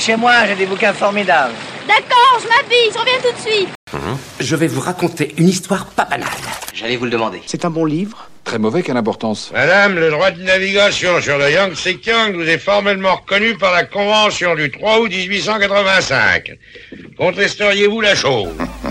chez 0.00 0.16
moi, 0.16 0.46
j'ai 0.46 0.54
des 0.56 0.66
bouquins 0.66 0.94
formidables. 0.94 1.52
D'accord, 1.86 2.40
je 2.42 2.48
m'habille, 2.48 2.90
je 2.92 2.98
reviens 2.98 3.20
tout 3.22 3.36
de 3.36 3.50
suite. 3.50 3.68
Je 4.40 4.56
vais 4.56 4.66
vous 4.66 4.80
raconter 4.80 5.34
une 5.36 5.48
histoire 5.48 5.86
pas 5.86 6.06
banale. 6.06 6.28
J'allais 6.72 6.96
vous 6.96 7.04
le 7.04 7.10
demander. 7.10 7.42
C'est 7.46 7.64
un 7.64 7.70
bon 7.70 7.84
livre 7.84 8.26
Très 8.44 8.58
mauvais, 8.58 8.82
quelle 8.82 8.96
importance 8.96 9.50
Madame, 9.52 9.96
le 9.96 10.10
droit 10.10 10.30
de 10.30 10.42
navigation 10.42 11.20
sur 11.20 11.36
le 11.36 11.50
Yangtze-Kiang 11.50 12.32
vous 12.32 12.48
est 12.48 12.58
formellement 12.58 13.16
reconnu 13.16 13.56
par 13.58 13.72
la 13.72 13.84
Convention 13.84 14.54
du 14.54 14.70
3 14.70 15.00
août 15.00 15.10
1885. 15.10 16.52
Contesteriez-vous 17.18 18.00
la 18.00 18.14
chose? 18.14 18.48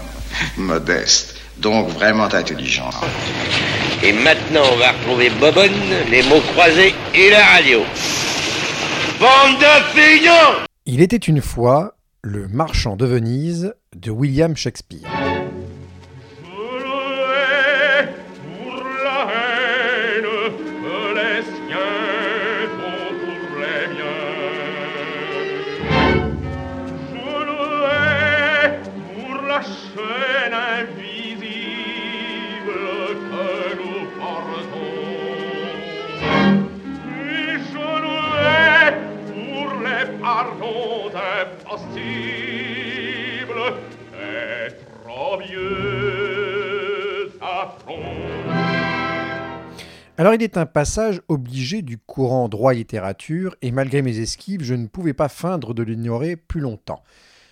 Modeste, 0.57 1.37
donc 1.57 1.89
vraiment 1.89 2.25
intelligent. 2.25 2.91
Et 4.03 4.13
maintenant, 4.13 4.63
on 4.71 4.75
va 4.77 4.91
retrouver 4.91 5.31
Bobonne, 5.31 5.71
les 6.11 6.21
mots 6.23 6.41
croisés 6.53 6.93
et 7.15 7.31
la 7.31 7.43
radio. 7.43 7.83
Bande 9.19 9.59
de 9.59 9.99
fignons 9.99 10.68
Il 10.91 11.01
était 11.01 11.17
une 11.17 11.39
fois 11.39 11.97
le 12.23 12.47
marchand 12.47 12.95
de 12.95 13.05
Venise 13.05 13.75
de 13.95 14.09
William 14.09 14.57
Shakespeare. 14.57 15.28
Il 50.39 50.43
est 50.43 50.55
un 50.55 50.65
passage 50.65 51.21
obligé 51.27 51.81
du 51.81 51.97
courant 51.97 52.47
droit-littérature 52.47 53.57
et 53.61 53.71
malgré 53.71 54.01
mes 54.01 54.19
esquives, 54.19 54.63
je 54.63 54.73
ne 54.73 54.87
pouvais 54.87 55.13
pas 55.13 55.27
feindre 55.27 55.73
de 55.73 55.83
l'ignorer 55.83 56.37
plus 56.37 56.61
longtemps. 56.61 57.03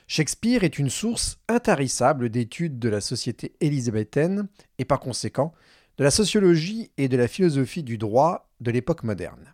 Shakespeare 0.08 0.64
est 0.64 0.80
une 0.80 0.90
source 0.90 1.38
intarissable 1.50 2.30
d'études 2.30 2.80
de 2.80 2.88
la 2.88 3.02
société 3.02 3.56
élisabéthaine 3.60 4.48
et 4.80 4.86
par 4.86 5.02
conséquent 5.02 5.52
de 5.98 6.06
la 6.06 6.12
sociologie 6.12 6.92
et 6.98 7.10
de 7.10 7.18
la 7.18 7.28
philosophie 7.28 7.84
du 7.84 7.98
droit 7.98 8.50
de 8.62 8.72
l'époque 8.72 9.04
moderne. 9.04 9.54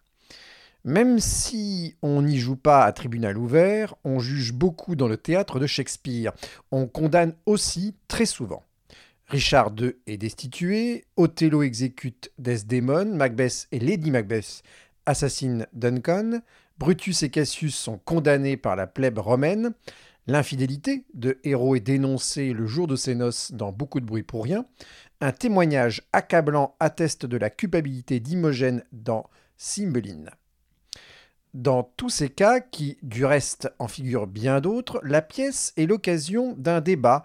Même 0.84 1.18
si 1.18 1.96
on 2.04 2.22
n'y 2.22 2.38
joue 2.38 2.58
pas 2.58 2.84
à 2.84 2.92
tribunal 2.92 3.40
ouvert, 3.40 3.96
on 4.04 4.20
juge 4.20 4.54
beaucoup 4.54 4.96
dans 4.96 5.08
le 5.08 5.18
théâtre 5.18 5.60
de 5.60 5.66
Shakespeare. 5.66 6.34
On 6.72 6.86
condamne 6.86 7.34
aussi 7.48 7.96
très 8.08 8.28
souvent. 8.28 8.64
Richard 9.34 9.72
II 9.80 9.96
est 10.06 10.18
destitué, 10.18 11.06
Othello 11.18 11.64
exécute 11.64 12.32
Desdemone, 12.38 13.16
Macbeth 13.16 13.68
et 13.72 13.80
Lady 13.80 14.12
Macbeth 14.12 14.62
assassinent 15.08 15.66
Duncan, 15.74 16.42
Brutus 16.78 17.24
et 17.24 17.32
Cassius 17.32 17.76
sont 17.76 17.98
condamnés 17.98 18.58
par 18.58 18.76
la 18.76 18.86
plèbe 18.86 19.18
romaine, 19.18 19.74
l'infidélité 20.28 21.06
de 21.16 21.40
Héros 21.44 21.76
est 21.76 21.80
dénoncée 21.80 22.54
le 22.54 22.68
jour 22.68 22.86
de 22.86 22.96
ses 22.96 23.16
noces 23.16 23.52
dans 23.54 23.72
beaucoup 23.72 24.00
de 24.00 24.06
bruit 24.06 24.22
pour 24.22 24.44
rien, 24.44 24.68
un 25.20 25.32
témoignage 25.32 26.04
accablant 26.14 26.76
atteste 26.80 27.26
de 27.26 27.38
la 27.38 27.50
culpabilité 27.50 28.20
d'Imogène 28.20 28.84
dans 28.92 29.28
Cymbeline. 29.58 30.30
Dans 31.56 31.92
tous 31.98 32.10
ces 32.10 32.30
cas, 32.30 32.60
qui 32.60 33.00
du 33.02 33.26
reste 33.26 33.74
en 33.80 33.88
figurent 33.88 34.28
bien 34.28 34.62
d'autres, 34.62 35.02
la 35.04 35.24
pièce 35.24 35.74
est 35.76 35.88
l'occasion 35.88 36.54
d'un 36.56 36.82
débat 36.82 37.24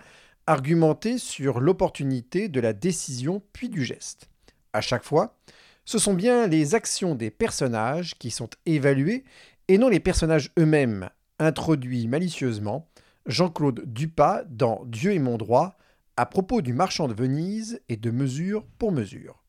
argumenté 0.48 1.18
sur 1.18 1.60
l'opportunité 1.60 2.48
de 2.48 2.60
la 2.60 2.72
décision 2.72 3.42
puis 3.52 3.68
du 3.68 3.84
geste. 3.84 4.30
À 4.72 4.80
chaque 4.80 5.04
fois, 5.04 5.36
ce 5.84 5.98
sont 5.98 6.14
bien 6.14 6.46
les 6.46 6.74
actions 6.74 7.14
des 7.14 7.30
personnages 7.30 8.14
qui 8.18 8.30
sont 8.30 8.48
évaluées 8.64 9.24
et 9.68 9.76
non 9.76 9.88
les 9.88 10.00
personnages 10.00 10.50
eux-mêmes, 10.58 11.10
introduits 11.38 12.08
malicieusement, 12.08 12.88
Jean-Claude 13.26 13.82
Dupas 13.92 14.42
dans 14.48 14.82
Dieu 14.86 15.12
et 15.12 15.18
mon 15.18 15.36
droit, 15.36 15.76
à 16.16 16.24
propos 16.24 16.62
du 16.62 16.72
marchand 16.72 17.08
de 17.08 17.14
Venise 17.14 17.80
et 17.90 17.96
de 17.96 18.10
mesure 18.10 18.64
pour 18.78 18.90
mesure. 18.90 19.44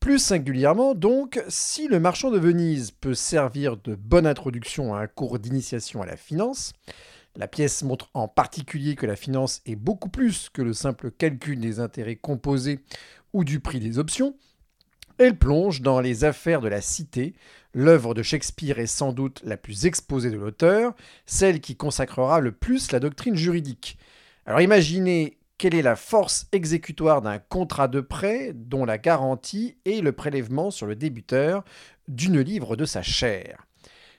Plus 0.00 0.18
singulièrement, 0.18 0.94
donc, 0.94 1.42
si 1.48 1.88
le 1.88 2.00
marchand 2.00 2.30
de 2.30 2.38
Venise 2.38 2.90
peut 2.90 3.14
servir 3.14 3.76
de 3.76 3.94
bonne 3.94 4.26
introduction 4.26 4.94
à 4.94 5.00
un 5.00 5.06
cours 5.06 5.38
d'initiation 5.38 6.02
à 6.02 6.06
la 6.06 6.16
finance, 6.16 6.72
la 7.36 7.48
pièce 7.48 7.82
montre 7.82 8.10
en 8.14 8.28
particulier 8.28 8.94
que 8.94 9.06
la 9.06 9.16
finance 9.16 9.60
est 9.66 9.76
beaucoup 9.76 10.08
plus 10.08 10.48
que 10.50 10.62
le 10.62 10.72
simple 10.72 11.10
calcul 11.10 11.58
des 11.60 11.80
intérêts 11.80 12.16
composés 12.16 12.80
ou 13.32 13.44
du 13.44 13.60
prix 13.60 13.80
des 13.80 13.98
options, 13.98 14.36
elle 15.18 15.38
plonge 15.38 15.80
dans 15.80 16.00
les 16.00 16.24
affaires 16.24 16.60
de 16.60 16.68
la 16.68 16.80
cité. 16.80 17.34
L'œuvre 17.72 18.14
de 18.14 18.22
Shakespeare 18.22 18.78
est 18.78 18.86
sans 18.86 19.12
doute 19.12 19.42
la 19.44 19.56
plus 19.56 19.86
exposée 19.86 20.30
de 20.30 20.36
l'auteur, 20.36 20.94
celle 21.26 21.60
qui 21.60 21.76
consacrera 21.76 22.40
le 22.40 22.52
plus 22.52 22.90
la 22.90 23.00
doctrine 23.00 23.36
juridique. 23.36 23.96
Alors 24.46 24.60
imaginez 24.60 25.38
quelle 25.56 25.74
est 25.74 25.82
la 25.82 25.96
force 25.96 26.46
exécutoire 26.52 27.22
d'un 27.22 27.38
contrat 27.38 27.86
de 27.86 28.00
prêt 28.00 28.52
dont 28.54 28.84
la 28.84 28.98
garantie 28.98 29.76
est 29.84 30.02
le 30.02 30.12
prélèvement 30.12 30.70
sur 30.70 30.86
le 30.86 30.96
débiteur 30.96 31.64
d'une 32.08 32.40
livre 32.40 32.76
de 32.76 32.84
sa 32.84 33.02
chair. 33.02 33.66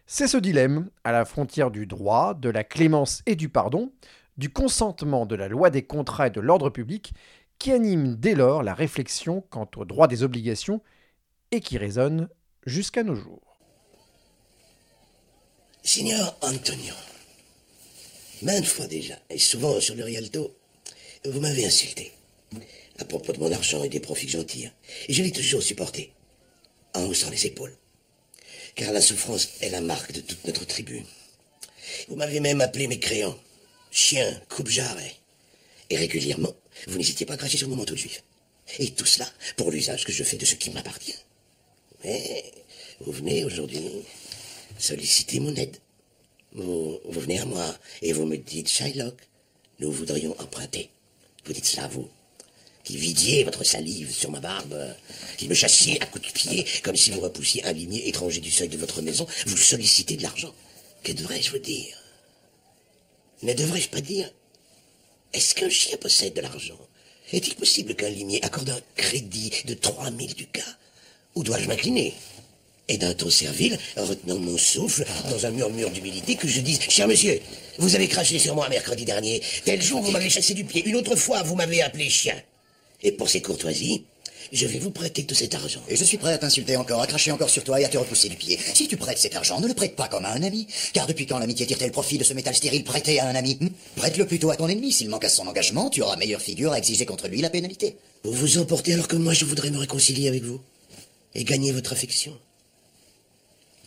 C'est 0.08 0.28
ce 0.28 0.38
dilemme, 0.38 0.90
à 1.04 1.12
la 1.12 1.26
frontière 1.26 1.72
du 1.72 1.88
droit, 1.88 2.36
de 2.36 2.50
la 2.50 2.64
clémence 2.64 3.24
et 3.26 3.36
du 3.36 3.50
pardon, 3.50 3.92
du 4.38 4.50
consentement 4.50 5.26
de 5.26 5.36
la 5.36 5.48
loi 5.48 5.72
des 5.72 5.84
contrats 5.84 6.28
et 6.28 6.32
de 6.32 6.42
l'ordre 6.42 6.70
public, 6.70 7.14
qui 7.58 7.72
anime 7.72 8.16
dès 8.16 8.36
lors 8.36 8.62
la 8.62 8.76
réflexion 8.76 9.42
quant 9.50 9.70
au 9.78 9.86
droit 9.86 10.08
des 10.08 10.22
obligations 10.22 10.82
et 11.52 11.60
qui 11.60 11.78
résonne 11.78 12.30
jusqu'à 12.66 13.04
nos 13.04 13.16
jours. 13.16 13.58
Signor 15.82 16.38
Antonio, 16.42 16.94
maintes 18.44 18.66
fois 18.66 18.88
déjà, 18.88 19.16
et 19.30 19.40
souvent 19.40 19.80
sur 19.80 19.96
le 19.96 20.04
Rialto, 20.04 20.56
vous 21.26 21.40
m'avez 21.40 21.66
insulté 21.66 22.12
à 23.00 23.06
propos 23.06 23.34
de 23.34 23.40
mon 23.40 23.52
argent 23.52 23.84
et 23.84 23.90
des 23.90 24.00
profits 24.00 24.28
que 24.28 24.34
j'en 24.34 24.44
tire. 24.44 24.72
Et 25.08 25.14
je 25.14 25.24
l'ai 25.24 25.32
toujours 25.32 25.64
supporté, 25.64 26.14
en 26.94 27.06
haussant 27.06 27.30
les 27.30 27.48
épaules. 27.48 27.76
Car 28.76 28.92
la 28.92 29.02
souffrance 29.02 29.50
est 29.62 29.70
la 29.70 29.82
marque 29.82 30.12
de 30.12 30.22
toute 30.22 30.44
notre 30.46 30.66
tribu. 30.66 31.04
Vous 32.10 32.16
m'avez 32.16 32.42
même 32.42 32.62
appelé 32.62 32.88
mécréant, 32.88 33.38
chien, 33.90 34.42
coupe-jarret. 34.50 35.16
Et 35.90 35.98
régulièrement, 35.98 36.54
vous 36.88 36.98
n'hésitiez 36.98 37.26
pas 37.26 37.36
à 37.36 37.38
cracher 37.38 37.58
sur 37.58 37.70
mon 37.70 37.78
manteau 37.78 37.94
de 37.94 38.00
juif. 38.00 38.24
Et 38.80 38.92
tout 38.92 39.06
cela 39.06 39.30
pour 39.56 39.72
l'usage 39.72 40.04
que 40.04 40.12
je 40.12 40.24
fais 40.24 40.38
de 40.38 40.46
ce 40.46 40.56
qui 40.56 40.72
m'appartient. 40.72 41.16
Mais 42.04 42.52
vous 43.00 43.12
venez 43.12 43.46
aujourd'hui 43.46 43.82
solliciter 44.78 45.40
mon 45.40 45.56
aide. 45.56 45.78
Vous, 46.54 47.00
vous 47.06 47.20
venez 47.20 47.40
à 47.40 47.46
moi 47.46 47.78
et 48.02 48.14
vous 48.14 48.26
me 48.26 48.38
dites, 48.38 48.70
Shylock, 48.70 49.16
nous 49.80 49.92
voudrions 49.92 50.36
emprunter. 50.40 50.90
Vous 51.46 51.54
dites 51.54 51.66
cela, 51.66 51.88
vous, 51.88 52.10
qui 52.86 52.98
vidiez 52.98 53.44
votre 53.44 53.64
salive 53.64 54.14
sur 54.14 54.32
ma 54.32 54.40
barbe, 54.40 54.96
qui 55.38 55.50
me 55.50 55.56
chassiez 55.56 56.02
à 56.02 56.06
coups 56.06 56.28
de 56.28 56.32
pied, 56.32 56.66
comme 56.84 56.96
si 56.96 57.10
vous 57.10 57.20
repoussiez 57.20 57.66
un 57.66 57.74
limier 57.74 58.08
étranger 58.08 58.40
du 58.40 58.52
seuil 58.52 58.70
de 58.70 58.78
votre 58.78 59.02
maison, 59.02 59.28
vous 59.48 59.58
sollicitez 59.58 60.16
de 60.16 60.24
l'argent. 60.24 60.54
Que 61.04 61.12
devrais-je 61.12 61.52
vous 61.52 61.58
dire? 61.58 61.98
Ne 63.42 63.54
devrais-je 63.54 63.90
pas 63.90 64.02
dire 64.02 64.32
Est-ce 65.34 65.56
qu'un 65.56 65.70
chien 65.70 65.98
possède 65.98 66.34
de 66.36 66.42
l'argent? 66.42 66.80
Est-il 67.34 67.56
possible 67.56 67.96
qu'un 67.96 68.10
limier 68.10 68.44
accorde 68.46 68.70
un 68.70 68.80
crédit 68.96 69.52
de 69.66 69.74
3000 69.74 70.36
ducats? 70.36 70.62
Ou 71.34 71.44
dois-je 71.44 71.68
m'incliner? 71.68 72.14
Et 72.88 73.00
d'un 73.00 73.16
ton 73.16 73.32
servile, 73.32 73.80
retenant 73.98 74.38
mon 74.38 74.60
souffle, 74.60 75.06
dans 75.32 75.44
un 75.48 75.50
murmure 75.50 75.90
d'humilité, 75.90 76.36
que 76.36 76.48
je 76.48 76.62
dise 76.62 76.80
Cher 76.82 77.08
monsieur, 77.08 77.42
vous 77.80 77.96
avez 77.96 78.08
craché 78.08 78.38
sur 78.38 78.54
moi 78.54 78.70
mercredi 78.70 79.06
dernier. 79.06 79.42
Tel 79.64 79.82
jour, 79.82 80.04
vous 80.04 80.12
m'avez 80.12 80.30
chassé 80.30 80.54
du 80.54 80.66
pied. 80.66 80.86
Une 80.86 80.96
autre 80.96 81.16
fois, 81.16 81.42
vous 81.42 81.56
m'avez 81.56 81.82
appelé 81.82 82.12
chien. 82.12 82.40
Et 83.04 83.12
pour 83.12 83.30
ces 83.30 83.42
courtoisies, 83.42 84.06
je 84.52 84.68
vais 84.68 84.80
vous 84.80 84.92
prêter 84.92 85.26
tout 85.26 85.36
cet 85.36 85.56
argent. 85.56 85.82
Et 85.90 85.96
je 85.96 86.04
suis 86.04 86.18
prêt 86.18 86.34
à 86.34 86.38
t'insulter 86.38 86.78
encore, 86.78 87.02
à 87.02 87.08
cracher 87.08 87.32
encore 87.32 87.50
sur 87.50 87.64
toi 87.64 87.80
et 87.80 87.86
à 87.86 87.90
te 87.90 87.98
repousser 87.98 88.30
du 88.30 88.36
pied. 88.36 88.60
Si 88.74 88.88
tu 88.88 88.98
prêtes 88.98 89.18
cet 89.18 89.36
argent, 89.36 89.60
ne 89.60 89.68
le 89.68 89.74
prête 89.74 89.96
pas 89.96 90.08
comme 90.08 90.26
à 90.26 90.32
un 90.32 90.44
ami. 90.44 90.68
Car 90.94 91.08
depuis 91.08 91.26
quand 91.26 91.40
l'amitié 91.40 91.66
tire-t-elle 91.66 91.92
profit 91.92 92.18
de 92.18 92.24
ce 92.24 92.34
métal 92.34 92.56
stérile 92.56 92.84
prêté 92.84 93.20
à 93.20 93.28
un 93.28 93.36
ami 93.36 93.58
hmm 93.60 93.70
Prête-le 93.96 94.26
plutôt 94.26 94.52
à 94.52 94.56
ton 94.56 94.68
ennemi. 94.68 94.92
S'il 94.92 95.10
manque 95.10 95.26
à 95.26 95.30
son 95.30 95.48
engagement, 95.48 95.90
tu 95.90 96.02
auras 96.02 96.16
meilleure 96.18 96.42
figure 96.42 96.72
à 96.72 96.78
exiger 96.78 97.06
contre 97.06 97.28
lui 97.28 97.42
la 97.42 97.50
pénalité. 97.50 97.98
Vous 98.24 98.34
vous 98.34 98.58
emportez 98.58 98.94
alors 98.94 99.08
que 99.08 99.16
moi, 99.16 99.34
je 99.34 99.46
voudrais 99.46 99.72
me 99.72 99.78
réconcilier 99.78 100.28
avec 100.28 100.44
vous. 100.44 100.62
Et 101.34 101.44
gagner 101.44 101.72
votre 101.72 101.92
affection. 101.92 102.38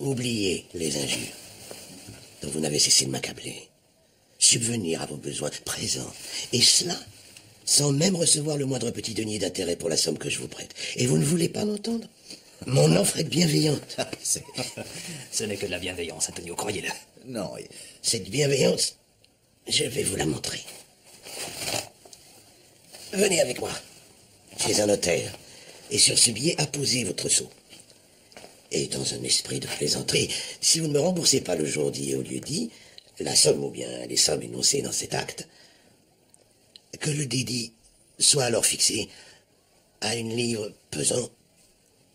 Oubliez 0.00 0.66
les 0.74 0.96
injures 0.96 1.34
dont 2.42 2.50
vous 2.50 2.60
n'avez 2.60 2.78
cessé 2.78 3.04
de 3.06 3.10
m'accabler. 3.10 3.68
Subvenir 4.38 5.02
à 5.02 5.06
vos 5.06 5.16
besoins 5.16 5.50
présents. 5.64 6.12
Et 6.52 6.60
cela 6.60 6.94
sans 7.68 7.92
même 7.92 8.16
recevoir 8.16 8.56
le 8.56 8.64
moindre 8.64 8.90
petit 8.90 9.12
denier 9.12 9.38
d'intérêt 9.38 9.76
pour 9.76 9.90
la 9.90 9.98
somme 9.98 10.16
que 10.16 10.30
je 10.30 10.38
vous 10.38 10.48
prête. 10.48 10.74
Et 10.96 11.06
vous 11.06 11.18
ne 11.18 11.24
voulez 11.24 11.50
pas 11.50 11.66
m'entendre 11.66 12.08
Mon 12.66 12.96
offre 12.96 13.18
est 13.18 13.24
bienveillante. 13.24 13.98
Ce 15.30 15.44
n'est 15.44 15.56
que 15.58 15.66
de 15.66 15.70
la 15.70 15.78
bienveillance, 15.78 16.30
Antonio, 16.30 16.56
croyez-le. 16.56 16.88
Non, 17.26 17.50
cette 18.00 18.30
bienveillance, 18.30 18.96
je 19.66 19.84
vais 19.84 20.02
vous 20.02 20.16
la 20.16 20.24
montrer. 20.24 20.62
Venez 23.12 23.42
avec 23.42 23.60
moi, 23.60 23.70
chez 24.58 24.80
un 24.80 24.86
notaire, 24.86 25.30
et 25.90 25.98
sur 25.98 26.18
ce 26.18 26.30
billet, 26.30 26.54
apposez 26.56 27.04
votre 27.04 27.28
sceau. 27.28 27.50
Et 28.72 28.86
dans 28.86 29.12
un 29.12 29.22
esprit 29.24 29.60
de 29.60 29.66
plaisanterie, 29.66 30.30
si 30.62 30.80
vous 30.80 30.88
ne 30.88 30.94
me 30.94 31.00
remboursez 31.00 31.42
pas 31.42 31.54
le 31.54 31.66
jour 31.66 31.90
dit 31.90 32.12
et 32.12 32.16
au 32.16 32.22
lieu 32.22 32.40
dit, 32.40 32.70
la 33.20 33.36
somme 33.36 33.62
ou 33.62 33.68
bien 33.68 34.06
les 34.06 34.16
sommes 34.16 34.42
énoncées 34.42 34.80
dans 34.80 34.92
cet 34.92 35.12
acte, 35.12 35.46
que 37.00 37.10
le 37.10 37.26
dédit 37.26 37.74
soit 38.18 38.44
alors 38.44 38.64
fixé 38.64 39.08
à 40.00 40.14
une 40.16 40.30
livre 40.30 40.72
pesant 40.90 41.28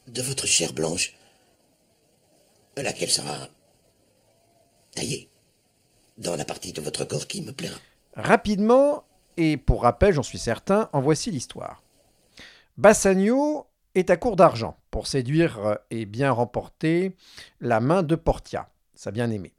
de 0.08 0.22
votre 0.22 0.46
chair 0.46 0.74
blanche, 0.74 1.16
laquelle 2.78 3.10
sera 3.10 3.50
taillée 4.92 5.30
dans 6.18 6.36
la 6.36 6.46
partie 6.46 6.74
de 6.74 6.82
votre 6.82 7.06
corps 7.06 7.28
qui 7.28 7.42
me 7.42 7.52
plaira. 7.52 7.78
Rapidement, 8.16 9.06
et 9.38 9.58
pour 9.58 9.84
rappel, 9.84 10.14
j'en 10.14 10.24
suis 10.24 10.40
certain, 10.40 10.90
en 10.94 11.02
voici 11.02 11.32
l'histoire. 11.32 11.84
Bassagno 12.78 13.68
est 13.96 14.10
à 14.10 14.18
court 14.18 14.36
d'argent 14.36 14.78
pour 14.92 15.08
séduire 15.08 15.80
et 15.90 16.06
bien 16.06 16.32
remporter 16.32 17.16
la 17.60 17.80
main 17.80 18.04
de 18.04 18.16
Portia, 18.16 18.70
sa 18.96 19.12
bien-aimée. 19.12 19.54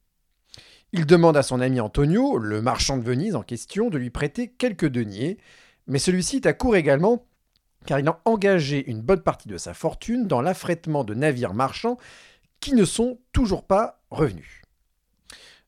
Il 0.96 1.06
demande 1.06 1.36
à 1.36 1.42
son 1.42 1.60
ami 1.60 1.80
Antonio, 1.80 2.38
le 2.38 2.62
marchand 2.62 2.96
de 2.96 3.02
Venise 3.02 3.34
en 3.34 3.42
question, 3.42 3.90
de 3.90 3.98
lui 3.98 4.10
prêter 4.10 4.46
quelques 4.46 4.86
deniers, 4.86 5.38
mais 5.88 5.98
celui-ci 5.98 6.36
est 6.36 6.46
à 6.46 6.52
court 6.52 6.76
également 6.76 7.26
car 7.84 7.98
il 7.98 8.06
a 8.06 8.22
engagé 8.24 8.88
une 8.88 9.00
bonne 9.02 9.20
partie 9.20 9.48
de 9.48 9.58
sa 9.58 9.74
fortune 9.74 10.28
dans 10.28 10.40
l'affrètement 10.40 11.02
de 11.02 11.12
navires 11.12 11.52
marchands 11.52 11.96
qui 12.60 12.74
ne 12.74 12.84
sont 12.84 13.18
toujours 13.32 13.64
pas 13.64 14.04
revenus. 14.12 14.62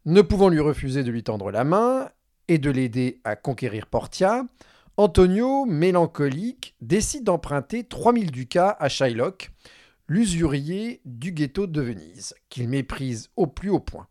Ne 0.04 0.22
pouvant 0.22 0.48
lui 0.48 0.60
refuser 0.60 1.02
de 1.02 1.10
lui 1.10 1.24
tendre 1.24 1.50
la 1.50 1.64
main 1.64 2.08
et 2.46 2.58
de 2.58 2.70
l'aider 2.70 3.20
à 3.24 3.34
conquérir 3.34 3.88
Portia, 3.88 4.44
Antonio, 4.96 5.64
mélancolique, 5.66 6.76
décide 6.80 7.24
d'emprunter 7.24 7.82
3000 7.82 8.30
ducats 8.30 8.76
à 8.78 8.88
Shylock, 8.88 9.50
l'usurier 10.06 11.00
du 11.04 11.32
ghetto 11.32 11.66
de 11.66 11.80
Venise, 11.80 12.36
qu'il 12.48 12.68
méprise 12.68 13.28
au 13.34 13.48
plus 13.48 13.70
haut 13.70 13.80
point. 13.80 14.06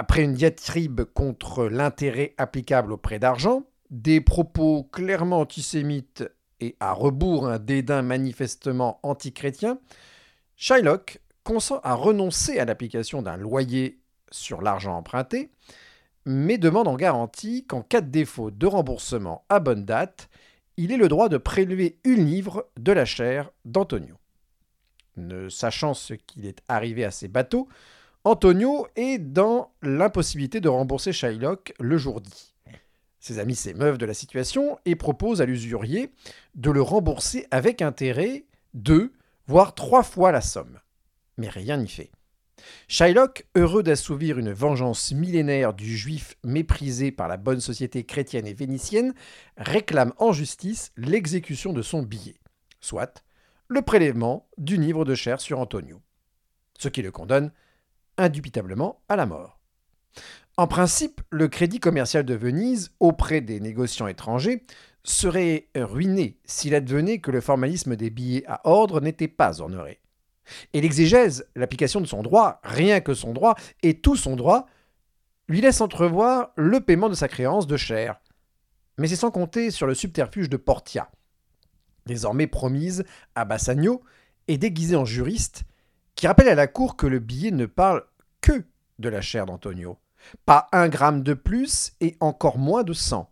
Après 0.00 0.22
une 0.22 0.32
diatribe 0.32 1.02
contre 1.04 1.66
l'intérêt 1.66 2.32
applicable 2.38 2.94
au 2.94 2.96
prêt 2.96 3.18
d'argent, 3.18 3.64
des 3.90 4.22
propos 4.22 4.84
clairement 4.84 5.40
antisémites 5.40 6.24
et 6.58 6.74
à 6.80 6.94
rebours 6.94 7.46
un 7.46 7.58
dédain 7.58 8.00
manifestement 8.00 8.98
antichrétien, 9.02 9.78
Shylock 10.56 11.20
consent 11.44 11.80
à 11.84 11.92
renoncer 11.92 12.58
à 12.58 12.64
l'application 12.64 13.20
d'un 13.20 13.36
loyer 13.36 14.00
sur 14.30 14.62
l'argent 14.62 14.96
emprunté, 14.96 15.50
mais 16.24 16.56
demande 16.56 16.88
en 16.88 16.96
garantie 16.96 17.66
qu'en 17.66 17.82
cas 17.82 18.00
de 18.00 18.08
défaut 18.08 18.50
de 18.50 18.66
remboursement 18.66 19.44
à 19.50 19.60
bonne 19.60 19.84
date, 19.84 20.30
il 20.78 20.92
ait 20.92 20.96
le 20.96 21.08
droit 21.08 21.28
de 21.28 21.36
prélever 21.36 22.00
une 22.04 22.24
livre 22.24 22.70
de 22.78 22.92
la 22.92 23.04
chair 23.04 23.50
d'Antonio. 23.66 24.16
Ne 25.18 25.50
sachant 25.50 25.92
ce 25.92 26.14
qu'il 26.14 26.46
est 26.46 26.62
arrivé 26.68 27.04
à 27.04 27.10
ses 27.10 27.28
bateaux, 27.28 27.68
Antonio 28.24 28.86
est 28.96 29.18
dans 29.18 29.72
l'impossibilité 29.80 30.60
de 30.60 30.68
rembourser 30.68 31.10
Shylock 31.10 31.72
le 31.80 31.96
jour 31.96 32.20
dit. 32.20 32.54
Ses 33.18 33.38
amis 33.38 33.54
s'émeuvent 33.54 33.96
de 33.96 34.04
la 34.04 34.12
situation 34.12 34.78
et 34.84 34.94
proposent 34.94 35.40
à 35.40 35.46
l'usurier 35.46 36.12
de 36.54 36.70
le 36.70 36.82
rembourser 36.82 37.46
avec 37.50 37.80
intérêt 37.80 38.44
deux, 38.74 39.14
voire 39.46 39.74
trois 39.74 40.02
fois 40.02 40.32
la 40.32 40.42
somme. 40.42 40.78
Mais 41.38 41.48
rien 41.48 41.78
n'y 41.78 41.88
fait. 41.88 42.10
Shylock, 42.88 43.46
heureux 43.54 43.82
d'assouvir 43.82 44.38
une 44.38 44.52
vengeance 44.52 45.12
millénaire 45.12 45.72
du 45.72 45.96
juif 45.96 46.36
méprisé 46.44 47.12
par 47.12 47.26
la 47.26 47.38
bonne 47.38 47.60
société 47.60 48.04
chrétienne 48.04 48.46
et 48.46 48.52
vénitienne, 48.52 49.14
réclame 49.56 50.12
en 50.18 50.32
justice 50.32 50.92
l'exécution 50.98 51.72
de 51.72 51.80
son 51.80 52.02
billet, 52.02 52.36
soit 52.82 53.24
le 53.68 53.80
prélèvement 53.80 54.46
du 54.58 54.76
livre 54.76 55.06
de 55.06 55.14
chair 55.14 55.40
sur 55.40 55.58
Antonio, 55.58 56.02
ce 56.78 56.88
qui 56.88 57.00
le 57.00 57.10
condamne 57.10 57.50
indubitablement 58.22 59.02
à 59.08 59.16
la 59.16 59.26
mort. 59.26 59.60
En 60.56 60.66
principe, 60.66 61.20
le 61.30 61.48
crédit 61.48 61.80
commercial 61.80 62.24
de 62.24 62.34
Venise 62.34 62.90
auprès 63.00 63.40
des 63.40 63.60
négociants 63.60 64.08
étrangers 64.08 64.64
serait 65.04 65.68
ruiné 65.74 66.38
s'il 66.44 66.74
advenait 66.74 67.18
que 67.18 67.30
le 67.30 67.40
formalisme 67.40 67.96
des 67.96 68.10
billets 68.10 68.44
à 68.46 68.60
ordre 68.64 69.00
n'était 69.00 69.28
pas 69.28 69.62
honoré. 69.62 70.00
Et 70.72 70.80
l'exégèse, 70.80 71.46
l'application 71.54 72.00
de 72.00 72.06
son 72.06 72.22
droit, 72.22 72.60
rien 72.62 73.00
que 73.00 73.14
son 73.14 73.32
droit, 73.32 73.54
et 73.82 74.00
tout 74.00 74.16
son 74.16 74.36
droit, 74.36 74.66
lui 75.48 75.60
laisse 75.60 75.80
entrevoir 75.80 76.50
le 76.56 76.80
paiement 76.80 77.08
de 77.08 77.14
sa 77.14 77.28
créance 77.28 77.66
de 77.66 77.76
chair. 77.76 78.20
Mais 78.98 79.08
c'est 79.08 79.16
sans 79.16 79.30
compter 79.30 79.70
sur 79.70 79.86
le 79.86 79.94
subterfuge 79.94 80.48
de 80.48 80.56
Portia, 80.56 81.10
désormais 82.06 82.46
promise 82.46 83.04
à 83.34 83.44
Bassagno 83.44 84.02
et 84.48 84.58
déguisé 84.58 84.96
en 84.96 85.04
juriste, 85.04 85.62
qui 86.16 86.26
rappelle 86.26 86.48
à 86.48 86.54
la 86.54 86.66
cour 86.66 86.96
que 86.96 87.06
le 87.06 87.18
billet 87.18 87.50
ne 87.50 87.66
parle 87.66 88.04
que 88.40 88.64
de 88.98 89.08
la 89.08 89.20
chair 89.20 89.46
d'Antonio, 89.46 89.98
pas 90.44 90.68
un 90.72 90.88
gramme 90.88 91.22
de 91.22 91.34
plus 91.34 91.92
et 92.00 92.16
encore 92.20 92.58
moins 92.58 92.82
de 92.82 92.92
sang. 92.92 93.30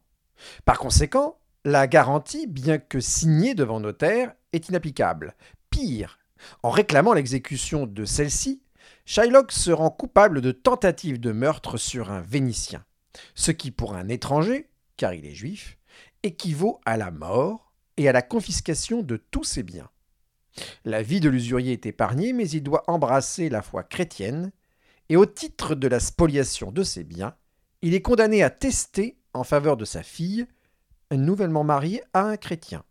Par 0.64 0.78
conséquent, 0.78 1.38
la 1.64 1.86
garantie, 1.86 2.46
bien 2.46 2.78
que 2.78 3.00
signée 3.00 3.54
devant 3.54 3.80
notaire, 3.80 4.32
est 4.52 4.68
inapplicable. 4.68 5.34
Pire, 5.70 6.18
en 6.62 6.70
réclamant 6.70 7.12
l'exécution 7.12 7.86
de 7.86 8.04
celle-ci, 8.04 8.62
Shylock 9.04 9.52
se 9.52 9.70
rend 9.70 9.90
coupable 9.90 10.40
de 10.40 10.52
tentative 10.52 11.20
de 11.20 11.32
meurtre 11.32 11.76
sur 11.76 12.10
un 12.10 12.20
Vénitien, 12.20 12.84
ce 13.34 13.50
qui 13.50 13.70
pour 13.70 13.94
un 13.94 14.08
étranger, 14.08 14.70
car 14.96 15.14
il 15.14 15.26
est 15.26 15.34
juif, 15.34 15.78
équivaut 16.22 16.80
à 16.84 16.96
la 16.96 17.10
mort 17.10 17.72
et 17.96 18.08
à 18.08 18.12
la 18.12 18.22
confiscation 18.22 19.02
de 19.02 19.16
tous 19.16 19.44
ses 19.44 19.62
biens. 19.62 19.90
La 20.84 21.02
vie 21.02 21.20
de 21.20 21.28
l'usurier 21.28 21.72
est 21.72 21.86
épargnée, 21.86 22.32
mais 22.32 22.48
il 22.48 22.62
doit 22.62 22.84
embrasser 22.88 23.48
la 23.48 23.62
foi 23.62 23.82
chrétienne, 23.82 24.52
et 25.08 25.16
au 25.16 25.26
titre 25.26 25.74
de 25.74 25.88
la 25.88 26.00
spoliation 26.00 26.70
de 26.70 26.82
ses 26.82 27.04
biens, 27.04 27.34
il 27.82 27.94
est 27.94 28.02
condamné 28.02 28.42
à 28.42 28.50
tester 28.50 29.18
en 29.32 29.44
faveur 29.44 29.76
de 29.76 29.84
sa 29.84 30.02
fille, 30.02 30.46
nouvellement 31.12 31.64
mariée 31.64 32.02
à 32.12 32.22
un 32.22 32.36
chrétien. 32.36 32.84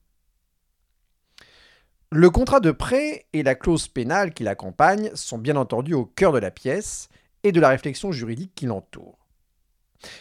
Le 2.12 2.30
contrat 2.30 2.62
de 2.62 2.72
prêt 2.72 3.26
et 3.34 3.44
la 3.44 3.54
clause 3.54 3.90
pénale 3.90 4.34
qui 4.34 4.44
l'accompagne 4.44 5.12
sont 5.14 5.38
bien 5.38 5.58
entendu 5.58 5.94
au 5.94 6.06
cœur 6.06 6.32
de 6.32 6.40
la 6.40 6.52
pièce 6.52 7.10
et 7.44 7.52
de 7.52 7.60
la 7.60 7.70
réflexion 7.70 8.12
juridique 8.12 8.54
qui 8.56 8.66
l'entoure. 8.66 9.28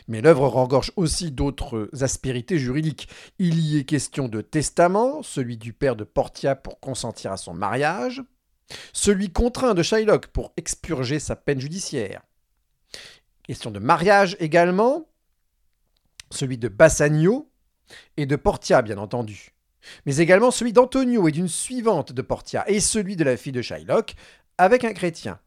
Mais 0.09 0.20
l'œuvre 0.20 0.49
regorge 0.49 0.92
aussi 0.97 1.30
d'autres 1.30 1.88
aspérités 2.00 2.59
juridiques. 2.59 3.09
Il 3.38 3.61
y 3.61 3.78
est 3.78 3.85
question 3.85 4.26
de 4.26 4.40
testament, 4.40 5.23
celui 5.23 5.59
du 5.59 5.73
père 5.73 5.97
de 5.97 6.04
Portia 6.04 6.56
pour 6.56 6.80
consentir 6.80 7.30
à 7.30 7.37
son 7.37 7.54
mariage, 7.54 8.23
celui 8.92 9.30
contraint 9.30 9.75
de 9.75 9.82
Shylock 9.82 10.28
pour 10.28 10.52
expurger 10.56 11.18
sa 11.18 11.37
peine 11.37 11.61
judiciaire. 11.61 12.23
Question 13.42 13.70
de 13.70 13.78
mariage 13.78 14.37
également, 14.40 15.08
celui 16.30 16.58
de 16.58 16.68
Bassagno 16.68 17.50
et 18.16 18.26
de 18.26 18.37
Portia 18.37 18.82
bien 18.82 18.99
entendu 18.99 19.56
mais 20.04 20.16
également 20.18 20.50
celui 20.50 20.73
d'Antonio 20.73 21.28
et 21.28 21.32
d'une 21.32 21.49
suivante 21.49 22.12
de 22.12 22.23
Portia, 22.23 22.64
et 22.68 22.80
celui 22.80 23.16
de 23.16 23.25
la 23.25 23.37
fille 23.37 23.52
de 23.52 23.62
Shylock, 23.62 24.14
avec 24.58 24.85
un 24.85 24.92
chrétien. 24.92 25.38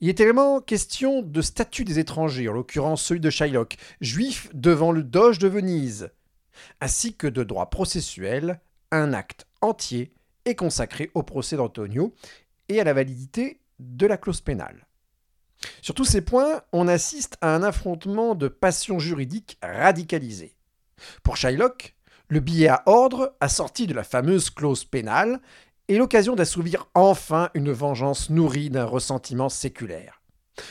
Il 0.00 0.08
est 0.08 0.20
également 0.20 0.60
question 0.60 1.22
de 1.22 1.40
statut 1.40 1.84
des 1.84 1.98
étrangers, 1.98 2.48
en 2.48 2.52
l'occurrence 2.52 3.02
celui 3.02 3.20
de 3.20 3.30
Shylock, 3.30 3.76
juif 4.00 4.48
devant 4.52 4.92
le 4.92 5.02
doge 5.02 5.38
de 5.38 5.48
Venise, 5.48 6.10
ainsi 6.80 7.14
que 7.14 7.26
de 7.26 7.42
droit 7.42 7.70
processuel, 7.70 8.60
un 8.90 9.14
acte 9.14 9.46
entier 9.60 10.12
est 10.44 10.54
consacré 10.54 11.10
au 11.14 11.22
procès 11.22 11.56
d'Antonio 11.56 12.14
et 12.68 12.80
à 12.80 12.84
la 12.84 12.92
validité 12.92 13.60
de 13.78 14.06
la 14.06 14.16
clause 14.16 14.40
pénale. 14.40 14.86
Sur 15.80 15.94
tous 15.94 16.04
ces 16.04 16.22
points, 16.22 16.62
on 16.72 16.88
assiste 16.88 17.36
à 17.40 17.54
un 17.54 17.62
affrontement 17.62 18.34
de 18.34 18.48
passions 18.48 18.98
juridiques 18.98 19.58
radicalisées. 19.62 20.56
Pour 21.22 21.36
Shylock, 21.36 21.94
le 22.28 22.40
billet 22.40 22.68
à 22.68 22.82
ordre, 22.86 23.36
assorti 23.40 23.86
de 23.86 23.94
la 23.94 24.04
fameuse 24.04 24.50
clause 24.50 24.84
pénale, 24.84 25.40
est 25.88 25.96
l'occasion 25.96 26.34
d'assouvir 26.34 26.88
enfin 26.94 27.50
une 27.54 27.72
vengeance 27.72 28.30
nourrie 28.30 28.70
d'un 28.70 28.84
ressentiment 28.84 29.48
séculaire. 29.48 30.22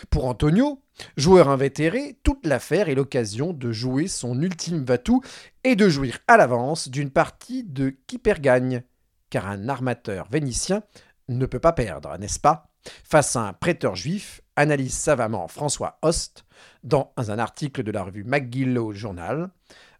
Pour 0.09 0.25
Antonio, 0.25 0.81
joueur 1.17 1.49
invétéré, 1.49 2.17
toute 2.23 2.45
l'affaire 2.45 2.89
est 2.89 2.95
l'occasion 2.95 3.53
de 3.53 3.71
jouer 3.71 4.07
son 4.07 4.41
ultime 4.41 4.83
vatou 4.83 5.21
et 5.63 5.75
de 5.75 5.89
jouir 5.89 6.19
à 6.27 6.37
l'avance 6.37 6.89
d'une 6.89 7.09
partie 7.09 7.63
de 7.63 7.95
qui 8.07 8.17
perd 8.17 8.41
gagne, 8.41 8.83
car 9.31 9.47
un 9.47 9.67
armateur 9.67 10.27
vénitien 10.29 10.83
ne 11.29 11.47
peut 11.47 11.59
pas 11.59 11.73
perdre, 11.73 12.15
n'est-ce 12.19 12.39
pas? 12.39 12.67
Face 13.03 13.35
à 13.35 13.41
un 13.41 13.53
prêteur 13.53 13.95
juif, 13.95 14.41
analyse 14.55 14.93
savamment 14.93 15.47
François 15.47 15.97
Host 16.03 16.45
dans 16.83 17.11
un 17.17 17.39
article 17.39 17.81
de 17.81 17.91
la 17.91 18.03
revue 18.03 18.23
McGill 18.23 18.79
Journal. 18.91 19.49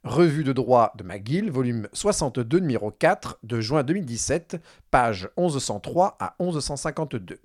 Revue 0.04 0.44
de 0.44 0.52
droit 0.52 0.94
de 0.98 1.04
McGill, 1.04 1.52
volume 1.52 1.88
62, 1.94 2.60
numéro 2.60 2.90
4, 2.90 3.40
de 3.44 3.62
juin 3.62 3.84
2017, 3.84 4.58
page 4.90 5.30
1103 5.38 6.18
à 6.20 6.36
1152. 6.40 7.40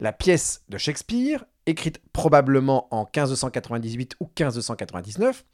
La 0.00 0.12
pièce 0.12 0.64
de 0.68 0.76
Shakespeare 0.76 1.44
écrite 1.66 2.00
probablement 2.12 2.88
en 2.90 3.04
1598 3.04 4.16
ou 4.20 4.24
1599, 4.24 5.44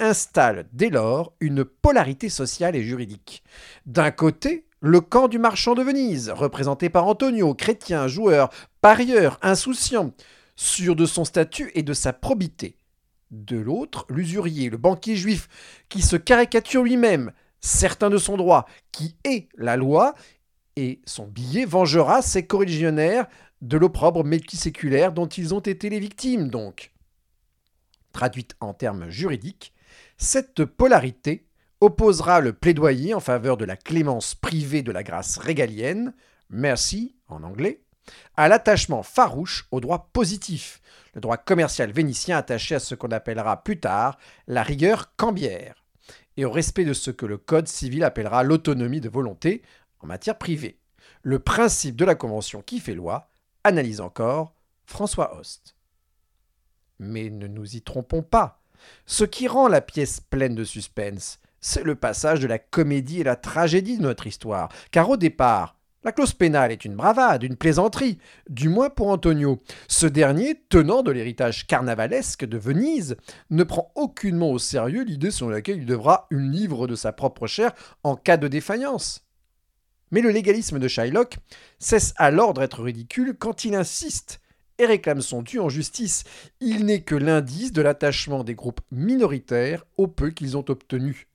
installe 0.00 0.66
dès 0.72 0.90
lors 0.90 1.34
une 1.40 1.64
polarité 1.64 2.28
sociale 2.28 2.76
et 2.76 2.82
juridique. 2.82 3.42
D'un 3.86 4.10
côté, 4.10 4.66
le 4.80 5.00
camp 5.00 5.28
du 5.28 5.38
marchand 5.38 5.74
de 5.74 5.82
Venise, 5.82 6.30
représenté 6.30 6.90
par 6.90 7.06
Antonio, 7.06 7.54
chrétien, 7.54 8.06
joueur, 8.06 8.50
parieur, 8.80 9.38
insouciant, 9.42 10.12
sûr 10.56 10.94
de 10.94 11.06
son 11.06 11.24
statut 11.24 11.70
et 11.74 11.82
de 11.82 11.94
sa 11.94 12.12
probité. 12.12 12.76
De 13.30 13.56
l'autre, 13.56 14.06
l'usurier, 14.10 14.68
le 14.68 14.76
banquier 14.76 15.16
juif, 15.16 15.48
qui 15.88 16.02
se 16.02 16.16
caricature 16.16 16.82
lui-même, 16.82 17.32
certain 17.60 18.10
de 18.10 18.18
son 18.18 18.36
droit, 18.36 18.66
qui 18.92 19.16
est 19.24 19.48
la 19.56 19.76
loi, 19.76 20.14
et 20.76 21.00
son 21.06 21.26
billet 21.26 21.64
vengera 21.64 22.20
ses 22.20 22.46
corrigionnaires 22.46 23.26
de 23.64 23.78
l'opprobre 23.78 24.24
multiséculaire 24.24 25.12
dont 25.12 25.26
ils 25.26 25.54
ont 25.54 25.60
été 25.60 25.88
les 25.88 25.98
victimes, 25.98 26.48
donc. 26.48 26.92
Traduite 28.12 28.56
en 28.60 28.74
termes 28.74 29.08
juridiques, 29.08 29.72
cette 30.18 30.66
polarité 30.66 31.46
opposera 31.80 32.40
le 32.40 32.52
plaidoyer 32.52 33.14
en 33.14 33.20
faveur 33.20 33.56
de 33.56 33.64
la 33.64 33.76
clémence 33.76 34.34
privée 34.34 34.82
de 34.82 34.92
la 34.92 35.02
grâce 35.02 35.38
régalienne, 35.38 36.14
merci 36.50 37.16
en 37.26 37.42
anglais, 37.42 37.82
à 38.36 38.48
l'attachement 38.48 39.02
farouche 39.02 39.66
au 39.70 39.80
droit 39.80 40.10
positif, 40.12 40.82
le 41.14 41.22
droit 41.22 41.38
commercial 41.38 41.90
vénitien 41.90 42.36
attaché 42.36 42.74
à 42.74 42.80
ce 42.80 42.94
qu'on 42.94 43.12
appellera 43.12 43.64
plus 43.64 43.80
tard 43.80 44.18
la 44.46 44.62
rigueur 44.62 45.16
cambière, 45.16 45.84
et 46.36 46.44
au 46.44 46.50
respect 46.50 46.84
de 46.84 46.92
ce 46.92 47.10
que 47.10 47.24
le 47.24 47.38
Code 47.38 47.68
civil 47.68 48.04
appellera 48.04 48.42
l'autonomie 48.42 49.00
de 49.00 49.08
volonté 49.08 49.62
en 50.00 50.06
matière 50.06 50.36
privée. 50.36 50.78
Le 51.22 51.38
principe 51.38 51.96
de 51.96 52.04
la 52.04 52.14
Convention 52.14 52.60
qui 52.60 52.78
fait 52.78 52.94
loi, 52.94 53.30
analyse 53.64 54.00
encore 54.00 54.54
François 54.86 55.36
Host. 55.38 55.74
Mais 56.98 57.30
ne 57.30 57.46
nous 57.46 57.76
y 57.76 57.82
trompons 57.82 58.22
pas. 58.22 58.62
Ce 59.06 59.24
qui 59.24 59.48
rend 59.48 59.66
la 59.68 59.80
pièce 59.80 60.20
pleine 60.20 60.54
de 60.54 60.64
suspense, 60.64 61.40
c'est 61.60 61.82
le 61.82 61.94
passage 61.94 62.40
de 62.40 62.46
la 62.46 62.58
comédie 62.58 63.20
et 63.20 63.24
la 63.24 63.36
tragédie 63.36 63.96
de 63.96 64.02
notre 64.02 64.26
histoire. 64.26 64.68
Car 64.90 65.08
au 65.08 65.16
départ, 65.16 65.78
la 66.04 66.12
clause 66.12 66.34
pénale 66.34 66.70
est 66.70 66.84
une 66.84 66.96
bravade, 66.96 67.42
une 67.42 67.56
plaisanterie, 67.56 68.18
du 68.50 68.68
moins 68.68 68.90
pour 68.90 69.08
Antonio. 69.08 69.62
Ce 69.88 70.06
dernier, 70.06 70.62
tenant 70.68 71.02
de 71.02 71.10
l'héritage 71.10 71.66
carnavalesque 71.66 72.44
de 72.44 72.58
Venise, 72.58 73.16
ne 73.48 73.64
prend 73.64 73.90
aucunement 73.94 74.50
au 74.50 74.58
sérieux 74.58 75.04
l'idée 75.04 75.30
selon 75.30 75.48
laquelle 75.48 75.78
il 75.78 75.86
devra 75.86 76.26
une 76.30 76.50
livre 76.52 76.86
de 76.86 76.94
sa 76.94 77.12
propre 77.12 77.46
chair 77.46 77.72
en 78.02 78.16
cas 78.16 78.36
de 78.36 78.48
défaillance. 78.48 79.23
Mais 80.14 80.20
le 80.20 80.30
légalisme 80.30 80.78
de 80.78 80.86
Shylock 80.86 81.38
cesse 81.80 82.14
alors 82.18 82.54
d'être 82.54 82.84
ridicule 82.84 83.34
quand 83.36 83.64
il 83.64 83.74
insiste 83.74 84.40
et 84.78 84.86
réclame 84.86 85.20
son 85.20 85.42
dû 85.42 85.58
en 85.58 85.68
justice. 85.68 86.22
Il 86.60 86.84
n'est 86.86 87.02
que 87.02 87.16
l'indice 87.16 87.72
de 87.72 87.82
l'attachement 87.82 88.44
des 88.44 88.54
groupes 88.54 88.80
minoritaires 88.92 89.84
au 89.96 90.06
peu 90.06 90.30
qu'ils 90.30 90.56
ont 90.56 90.64
obtenu. 90.68 91.26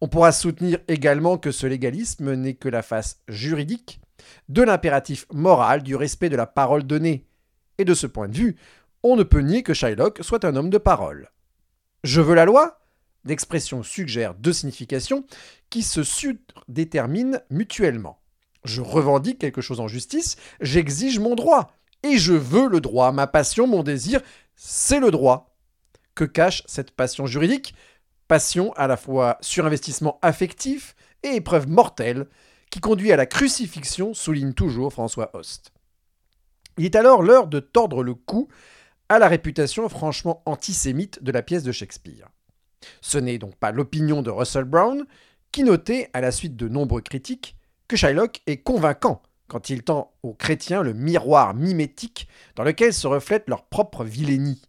On 0.00 0.08
pourra 0.08 0.32
soutenir 0.32 0.78
également 0.88 1.36
que 1.36 1.50
ce 1.50 1.66
légalisme 1.66 2.32
n'est 2.32 2.54
que 2.54 2.70
la 2.70 2.80
face 2.80 3.20
juridique 3.28 4.00
de 4.48 4.62
l'impératif 4.62 5.26
moral 5.30 5.82
du 5.82 5.94
respect 5.94 6.30
de 6.30 6.36
la 6.36 6.46
parole 6.46 6.84
donnée. 6.84 7.26
Et 7.76 7.84
de 7.84 7.92
ce 7.92 8.06
point 8.06 8.28
de 8.28 8.36
vue, 8.36 8.56
on 9.02 9.14
ne 9.14 9.24
peut 9.24 9.40
nier 9.40 9.62
que 9.62 9.74
Shylock 9.74 10.20
soit 10.22 10.46
un 10.46 10.56
homme 10.56 10.70
de 10.70 10.78
parole. 10.78 11.28
Je 12.02 12.22
veux 12.22 12.34
la 12.34 12.46
loi 12.46 12.79
L'expression 13.24 13.82
suggère 13.82 14.34
deux 14.34 14.52
significations 14.52 15.24
qui 15.68 15.82
se 15.82 16.02
surdéterminent 16.02 17.38
mutuellement. 17.50 18.20
Je 18.64 18.80
revendique 18.80 19.38
quelque 19.38 19.60
chose 19.60 19.80
en 19.80 19.88
justice, 19.88 20.36
j'exige 20.60 21.18
mon 21.18 21.34
droit, 21.34 21.72
et 22.02 22.18
je 22.18 22.32
veux 22.32 22.68
le 22.68 22.80
droit. 22.80 23.12
Ma 23.12 23.26
passion, 23.26 23.66
mon 23.66 23.82
désir, 23.82 24.20
c'est 24.56 25.00
le 25.00 25.10
droit. 25.10 25.56
Que 26.14 26.24
cache 26.24 26.62
cette 26.66 26.90
passion 26.90 27.26
juridique? 27.26 27.74
Passion 28.28 28.72
à 28.74 28.86
la 28.86 28.96
fois 28.96 29.38
surinvestissement 29.40 30.18
affectif 30.22 30.94
et 31.22 31.36
épreuve 31.36 31.68
mortelle 31.68 32.26
qui 32.70 32.80
conduit 32.80 33.12
à 33.12 33.16
la 33.16 33.26
crucifixion, 33.26 34.14
souligne 34.14 34.52
toujours 34.52 34.92
François 34.92 35.30
Host. 35.34 35.72
Il 36.78 36.84
est 36.84 36.96
alors 36.96 37.22
l'heure 37.22 37.48
de 37.48 37.60
tordre 37.60 38.02
le 38.02 38.14
cou 38.14 38.48
à 39.08 39.18
la 39.18 39.26
réputation 39.28 39.88
franchement 39.88 40.42
antisémite 40.46 41.22
de 41.22 41.32
la 41.32 41.42
pièce 41.42 41.64
de 41.64 41.72
Shakespeare. 41.72 42.28
Ce 43.00 43.18
n'est 43.18 43.38
donc 43.38 43.56
pas 43.56 43.72
l'opinion 43.72 44.22
de 44.22 44.30
Russell 44.30 44.64
Brown 44.64 45.04
qui 45.52 45.64
notait, 45.64 46.08
à 46.12 46.20
la 46.20 46.30
suite 46.30 46.56
de 46.56 46.68
nombreux 46.68 47.00
critiques, 47.00 47.56
que 47.88 47.96
Shylock 47.96 48.40
est 48.46 48.58
convaincant 48.58 49.22
quand 49.48 49.68
il 49.68 49.82
tend 49.82 50.12
aux 50.22 50.32
chrétiens 50.32 50.82
le 50.82 50.92
miroir 50.92 51.54
mimétique 51.54 52.28
dans 52.54 52.62
lequel 52.62 52.94
se 52.94 53.08
reflète 53.08 53.48
leur 53.48 53.64
propre 53.64 54.04
vilainie. 54.04 54.62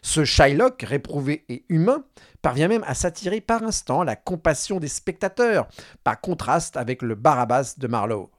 Ce 0.00 0.24
Shylock, 0.24 0.82
réprouvé 0.82 1.44
et 1.48 1.64
humain, 1.68 2.04
parvient 2.40 2.68
même 2.68 2.84
à 2.86 2.94
s'attirer 2.94 3.40
par 3.40 3.62
instant 3.62 4.04
la 4.04 4.16
compassion 4.16 4.80
des 4.80 4.88
spectateurs, 4.88 5.68
par 6.02 6.20
contraste 6.20 6.76
avec 6.76 7.02
le 7.02 7.14
Barabbas 7.14 7.74
de 7.76 7.86
Marlowe. 7.86 8.30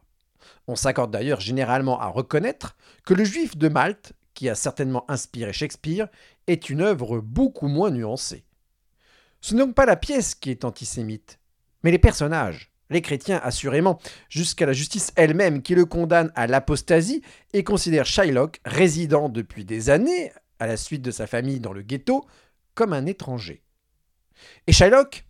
On 0.68 0.76
s'accorde 0.76 1.12
d'ailleurs 1.12 1.42
généralement 1.42 2.00
à 2.00 2.08
reconnaître 2.08 2.76
que 3.06 3.14
le 3.14 3.24
Juif 3.24 3.56
de 3.58 3.70
Malte, 3.70 4.14
qui 4.34 4.50
a 4.50 4.56
certainement 4.56 5.06
inspiré 5.10 5.54
Shakespeare, 5.54 6.08
est 6.48 6.70
une 6.70 6.82
œuvre 6.82 7.20
beaucoup 7.20 7.68
moins 7.68 7.92
nuancée. 7.92 8.46
Ce 9.44 9.54
n'est 9.54 9.60
donc 9.60 9.76
pas 9.76 9.86
la 9.86 9.98
pièce 9.98 10.36
qui 10.36 10.52
est 10.52 10.64
antisémite, 10.64 11.38
mais 11.84 11.92
les 11.92 12.00
personnages, 12.00 12.72
les 12.90 13.02
chrétiens 13.02 13.42
assurément, 13.44 14.00
jusqu'à 14.30 14.66
la 14.66 14.72
justice 14.72 15.12
elle-même 15.18 15.62
qui 15.62 15.76
le 15.76 15.84
condamne 15.84 16.32
à 16.36 16.48
l'apostasie 16.48 17.22
et 17.52 17.66
considère 17.66 18.06
Shylock, 18.06 18.62
résident 18.64 19.28
depuis 19.28 19.66
des 19.66 19.90
années 19.90 20.32
à 20.60 20.68
la 20.68 20.78
suite 20.78 21.02
de 21.02 21.12
sa 21.12 21.28
famille 21.28 21.60
dans 21.60 21.74
le 21.74 21.82
ghetto, 21.82 22.26
comme 22.74 22.94
un 22.94 23.06
étranger. 23.06 23.62
Et 24.68 24.72
Shylock 24.72 25.26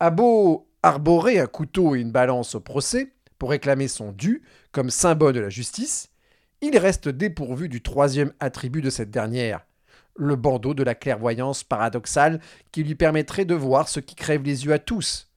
a 0.00 0.10
beau 0.10 0.68
arborer 0.82 1.38
un 1.38 1.46
couteau 1.46 1.96
et 1.96 2.00
une 2.00 2.12
balance 2.12 2.54
au 2.54 2.60
procès 2.60 3.14
pour 3.38 3.48
réclamer 3.48 3.88
son 3.88 4.12
dû 4.12 4.42
comme 4.70 4.90
symbole 4.90 5.32
de 5.32 5.40
la 5.40 5.48
justice, 5.48 6.10
il 6.60 6.76
reste 6.76 7.08
dépourvu 7.08 7.70
du 7.70 7.80
troisième 7.80 8.34
attribut 8.38 8.82
de 8.82 8.90
cette 8.90 9.10
dernière, 9.10 9.64
le 10.16 10.36
bandeau 10.36 10.74
de 10.74 10.82
la 10.82 10.94
clairvoyance 10.94 11.64
paradoxale 11.64 12.40
qui 12.72 12.82
lui 12.82 12.94
permettrait 12.94 13.44
de 13.44 13.54
voir 13.54 13.88
ce 13.88 14.00
qui 14.00 14.14
crève 14.14 14.42
les 14.42 14.64
yeux 14.64 14.72
à 14.72 14.78
tous. 14.78 15.28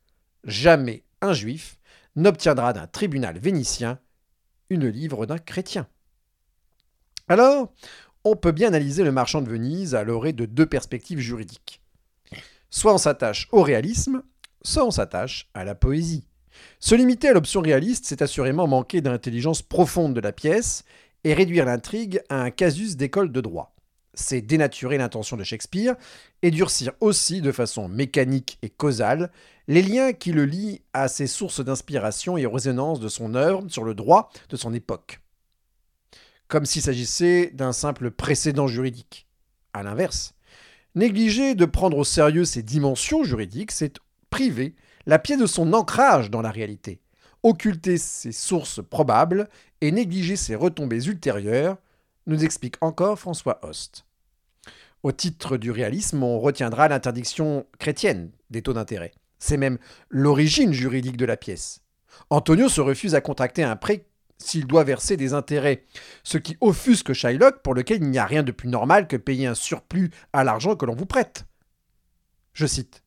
Jamais 0.43 1.03
un 1.21 1.33
juif 1.33 1.77
n'obtiendra 2.15 2.73
d'un 2.73 2.87
tribunal 2.87 3.37
vénitien 3.39 3.99
une 4.69 4.87
livre 4.87 5.25
d'un 5.25 5.37
chrétien. 5.37 5.87
Alors, 7.27 7.73
on 8.23 8.35
peut 8.35 8.51
bien 8.51 8.69
analyser 8.69 9.03
le 9.03 9.11
marchand 9.11 9.41
de 9.41 9.49
Venise 9.49 9.95
à 9.95 10.03
l'orée 10.03 10.33
de 10.33 10.45
deux 10.45 10.65
perspectives 10.65 11.19
juridiques. 11.19 11.81
Soit 12.69 12.93
on 12.93 12.97
s'attache 12.97 13.47
au 13.51 13.61
réalisme, 13.61 14.23
soit 14.63 14.85
on 14.85 14.91
s'attache 14.91 15.49
à 15.53 15.63
la 15.63 15.75
poésie. 15.75 16.27
Se 16.79 16.95
limiter 16.95 17.29
à 17.29 17.33
l'option 17.33 17.61
réaliste, 17.61 18.05
c'est 18.05 18.21
assurément 18.21 18.67
manquer 18.67 19.01
d'intelligence 19.01 19.61
profonde 19.61 20.13
de 20.13 20.21
la 20.21 20.31
pièce 20.31 20.83
et 21.23 21.33
réduire 21.33 21.65
l'intrigue 21.65 22.21
à 22.29 22.41
un 22.41 22.51
casus 22.51 22.95
d'école 22.95 23.31
de 23.31 23.41
droit. 23.41 23.72
C'est 24.13 24.41
dénaturer 24.41 24.97
l'intention 24.97 25.37
de 25.37 25.43
Shakespeare 25.43 25.95
et 26.41 26.51
durcir 26.51 26.93
aussi 26.99 27.41
de 27.41 27.51
façon 27.51 27.87
mécanique 27.87 28.59
et 28.61 28.69
causale 28.69 29.31
les 29.67 29.81
liens 29.81 30.13
qui 30.13 30.31
le 30.31 30.45
lient 30.45 30.81
à 30.93 31.07
ses 31.07 31.27
sources 31.27 31.63
d'inspiration 31.63 32.37
et 32.37 32.45
aux 32.45 32.51
résonances 32.51 32.99
de 32.99 33.07
son 33.07 33.33
œuvre 33.33 33.63
sur 33.69 33.83
le 33.83 33.95
droit 33.95 34.29
de 34.49 34.55
son 34.55 34.73
époque 34.73 35.19
comme 36.53 36.67
s'il 36.67 36.83
s'agissait 36.83 37.49
d'un 37.55 37.73
simple 37.73 38.11
précédent 38.11 38.67
juridique. 38.67 39.25
A 39.73 39.81
l'inverse, 39.81 40.35
négliger 40.93 41.55
de 41.55 41.65
prendre 41.65 41.97
au 41.97 42.03
sérieux 42.03 42.45
ses 42.45 42.61
dimensions 42.61 43.23
juridiques, 43.23 43.71
c'est 43.71 43.97
priver 44.29 44.75
la 45.07 45.17
pièce 45.17 45.39
de 45.39 45.47
son 45.47 45.73
ancrage 45.73 46.29
dans 46.29 46.43
la 46.43 46.51
réalité, 46.51 47.01
occulter 47.41 47.97
ses 47.97 48.31
sources 48.31 48.81
probables 48.87 49.49
et 49.81 49.91
négliger 49.91 50.35
ses 50.35 50.53
retombées 50.53 51.03
ultérieures, 51.05 51.77
nous 52.25 52.43
explique 52.43 52.75
encore 52.81 53.19
François 53.19 53.59
Host. 53.63 54.05
Au 55.03 55.11
titre 55.11 55.57
du 55.57 55.71
réalisme, 55.71 56.23
on 56.23 56.39
retiendra 56.39 56.87
l'interdiction 56.87 57.65
chrétienne 57.77 58.31
des 58.49 58.61
taux 58.61 58.73
d'intérêt. 58.73 59.11
C'est 59.39 59.57
même 59.57 59.77
l'origine 60.09 60.71
juridique 60.71 61.17
de 61.17 61.25
la 61.25 61.35
pièce. 61.35 61.81
Antonio 62.29 62.69
se 62.69 62.79
refuse 62.79 63.15
à 63.15 63.21
contracter 63.21 63.63
un 63.63 63.75
prêt 63.75 64.05
s'il 64.37 64.67
doit 64.67 64.83
verser 64.83 65.17
des 65.17 65.33
intérêts, 65.33 65.83
ce 66.23 66.37
qui 66.37 66.57
offusque 66.61 67.13
Shylock 67.13 67.61
pour 67.61 67.73
lequel 67.73 68.01
il 68.01 68.09
n'y 68.09 68.19
a 68.19 68.25
rien 68.25 68.43
de 68.43 68.51
plus 68.51 68.69
normal 68.69 69.07
que 69.07 69.17
payer 69.17 69.47
un 69.47 69.55
surplus 69.55 70.11
à 70.31 70.43
l'argent 70.43 70.75
que 70.75 70.85
l'on 70.85 70.95
vous 70.95 71.05
prête. 71.05 71.45
Je 72.53 72.65
cite 72.65 73.03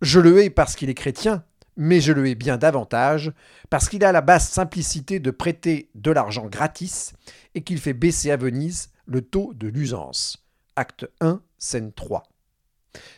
Je 0.00 0.20
le 0.20 0.40
hais 0.40 0.50
parce 0.50 0.76
qu'il 0.76 0.90
est 0.90 0.94
chrétien, 0.94 1.44
mais 1.76 2.00
je 2.00 2.12
le 2.12 2.26
hais 2.26 2.34
bien 2.34 2.56
davantage 2.56 3.32
parce 3.70 3.88
qu'il 3.88 4.04
a 4.04 4.12
la 4.12 4.20
basse 4.20 4.48
simplicité 4.48 5.18
de 5.18 5.30
prêter 5.30 5.90
de 5.94 6.10
l'argent 6.10 6.46
gratis 6.46 7.12
et 7.54 7.62
qu'il 7.62 7.78
fait 7.78 7.92
baisser 7.92 8.30
à 8.30 8.36
Venise 8.36 8.90
le 9.06 9.22
taux 9.22 9.52
de 9.54 9.68
l'usance. 9.68 10.44
Acte 10.76 11.08
1, 11.20 11.40
scène 11.58 11.92
3. 11.92 12.24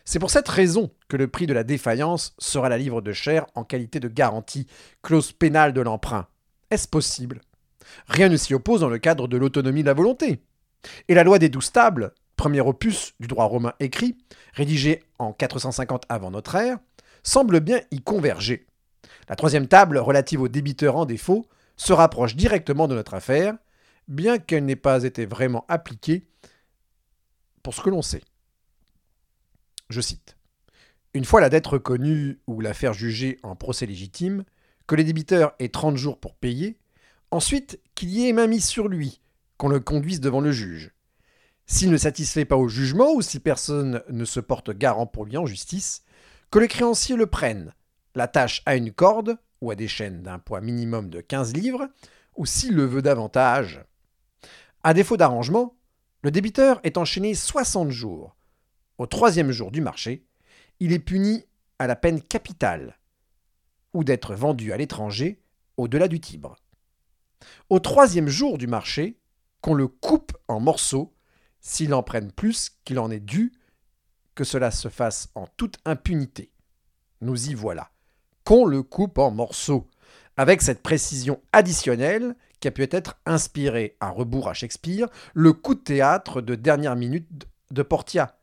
C'est 0.05 0.19
pour 0.19 0.31
cette 0.31 0.49
raison 0.49 0.91
que 1.09 1.17
le 1.17 1.29
prix 1.29 1.47
de 1.47 1.53
la 1.53 1.65
défaillance 1.65 2.35
sera 2.39 2.69
la 2.69 2.79
livre 2.79 3.03
de 3.03 3.13
chair 3.13 3.47
en 3.55 3.65
qualité 3.65 4.01
de 4.01 4.09
garantie, 4.09 4.67
clause 5.03 5.33
pénale 5.33 5.73
de 5.73 5.81
l'emprunt. 5.81 6.27
Est-ce 6.71 6.89
possible? 6.89 7.41
Rien 8.09 8.29
ne 8.29 8.37
s'y 8.37 8.55
oppose 8.55 8.81
dans 8.81 8.89
le 8.89 8.99
cadre 8.99 9.29
de 9.29 9.37
l'autonomie 9.37 9.83
de 9.83 9.87
la 9.87 9.95
volonté. 9.95 10.41
Et 11.09 11.15
la 11.15 11.25
loi 11.25 11.39
des 11.39 11.49
douze 11.49 11.73
tables, 11.73 12.13
premier 12.37 12.61
opus 12.61 13.15
du 13.21 13.27
droit 13.27 13.45
romain 13.47 13.75
écrit, 13.81 14.17
rédigé 14.55 15.03
en 15.19 15.33
450 15.33 16.05
avant 16.09 16.31
notre 16.31 16.55
ère, 16.55 16.79
semble 17.27 17.61
bien 17.61 17.81
y 17.91 18.01
converger. 18.01 18.67
La 19.29 19.37
troisième 19.37 19.67
table, 19.67 19.99
relative 19.99 20.41
aux 20.41 20.49
débiteurs 20.49 20.97
en 20.97 21.07
défaut, 21.07 21.47
se 21.77 21.93
rapproche 21.93 22.37
directement 22.37 22.89
de 22.89 22.95
notre 22.95 23.15
affaire, 23.15 23.57
bien 24.09 24.39
qu'elle 24.39 24.65
n'ait 24.65 24.77
pas 24.77 25.03
été 25.03 25.27
vraiment 25.27 25.65
appliquée 25.69 26.29
pour 27.63 27.75
ce 27.75 27.83
que 27.83 27.91
l'on 27.91 28.03
sait. 28.03 28.23
Je 29.91 30.01
cite. 30.01 30.37
Une 31.15 31.25
fois 31.25 31.41
la 31.41 31.49
dette 31.49 31.67
reconnue 31.67 32.39
ou 32.47 32.61
l'affaire 32.61 32.95
jugée 32.95 33.39
en 33.43 33.57
procès 33.57 33.87
légitime, 33.87 34.45
que 34.87 34.95
les 34.95 35.05
débiteurs 35.05 35.55
aient 35.59 35.69
30 35.69 35.97
jours 35.97 36.21
pour 36.21 36.37
payer, 36.37 36.79
ensuite 37.33 37.81
qu'il 37.97 38.11
y 38.11 38.29
ait 38.29 38.33
main 38.33 38.47
mise 38.47 38.67
sur 38.67 38.87
lui, 38.87 39.21
qu'on 39.57 39.69
le 39.69 39.81
conduise 39.81 40.21
devant 40.21 40.41
le 40.41 40.53
juge. 40.53 40.93
S'il 41.67 41.91
ne 41.91 41.97
satisfait 41.97 42.45
pas 42.45 42.57
au 42.57 42.69
jugement 42.69 43.13
ou 43.13 43.23
si 43.23 43.41
personne 43.41 44.03
ne 44.09 44.25
se 44.25 44.39
porte 44.39 44.71
garant 44.71 45.07
pour 45.07 45.25
lui 45.25 45.37
en 45.37 45.47
justice, 45.47 46.05
que 46.51 46.59
le 46.59 46.67
créancier 46.67 47.17
le 47.17 47.27
prenne, 47.27 47.75
l'attache 48.15 48.63
à 48.67 48.77
une 48.77 48.93
corde 48.93 49.39
ou 49.61 49.71
à 49.71 49.75
des 49.75 49.89
chaînes 49.89 50.23
d'un 50.23 50.39
poids 50.39 50.61
minimum 50.61 51.09
de 51.11 51.21
15 51.21 51.55
livres, 51.55 51.89
ou 52.37 52.47
s'il 52.47 52.75
le 52.75 52.85
veut 52.85 53.03
davantage. 53.03 53.85
À 54.83 54.95
défaut 54.95 55.17
d'arrangement, 55.17 55.77
le 56.23 56.31
débiteur 56.31 56.81
est 56.83 56.99
enchaîné 56.99 57.35
60 57.35 57.91
jours. 57.91 58.37
Au 58.99 59.07
troisième 59.07 59.51
jour 59.51 59.71
du 59.71 59.81
marché, 59.81 60.27
il 60.81 60.93
est 60.93 60.99
puni 60.99 61.45
à 61.79 61.87
la 61.87 61.97
peine 61.97 62.21
capitale, 62.21 62.99
ou 63.93 64.05
d'être 64.05 64.35
vendu 64.35 64.73
à 64.73 64.77
l'étranger 64.77 65.43
au-delà 65.77 66.09
du 66.09 66.21
Tibre. 66.21 66.57
Au 67.71 67.81
troisième 67.81 68.29
jour 68.29 68.59
du 68.59 68.67
marché, 68.67 69.19
qu'on 69.61 69.75
le 69.75 69.89
coupe 69.89 70.37
en 70.49 70.61
morceaux 70.61 71.15
s'il 71.61 71.93
en 71.95 72.03
prenne 72.03 72.31
plus 72.31 72.71
qu'il 72.85 72.99
en 72.99 73.11
est 73.11 73.21
dû, 73.21 73.53
que 74.37 74.45
cela 74.45 74.71
se 74.71 74.89
fasse 74.89 75.31
en 75.35 75.49
toute 75.57 75.79
impunité. 75.85 76.53
Nous 77.21 77.49
y 77.49 77.55
voilà. 77.55 77.91
Qu'on 78.45 78.67
le 78.67 78.85
coupe 78.85 79.19
en 79.19 79.33
morceaux, 79.33 79.89
avec 80.37 80.63
cette 80.63 80.83
précision 80.83 81.41
additionnelle 81.53 82.37
qui 82.61 82.69
a 82.69 82.71
pu 82.71 82.83
être 82.85 83.19
inspirée 83.27 83.97
à 83.99 84.11
rebours 84.11 84.49
à 84.49 84.55
Shakespeare, 84.55 85.09
le 85.35 85.53
coup 85.53 85.75
de 85.75 85.81
théâtre 85.81 86.41
de 86.41 86.55
dernière 86.55 86.95
minute 86.95 87.49
de 87.73 87.83
Portia. 87.83 88.39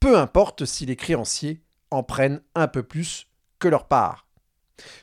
Peu 0.00 0.16
importe 0.16 0.64
si 0.64 0.86
les 0.86 0.96
créanciers 0.96 1.62
en 1.90 2.02
prennent 2.02 2.40
un 2.54 2.68
peu 2.68 2.82
plus 2.82 3.26
que 3.58 3.68
leur 3.68 3.86
part. 3.86 4.26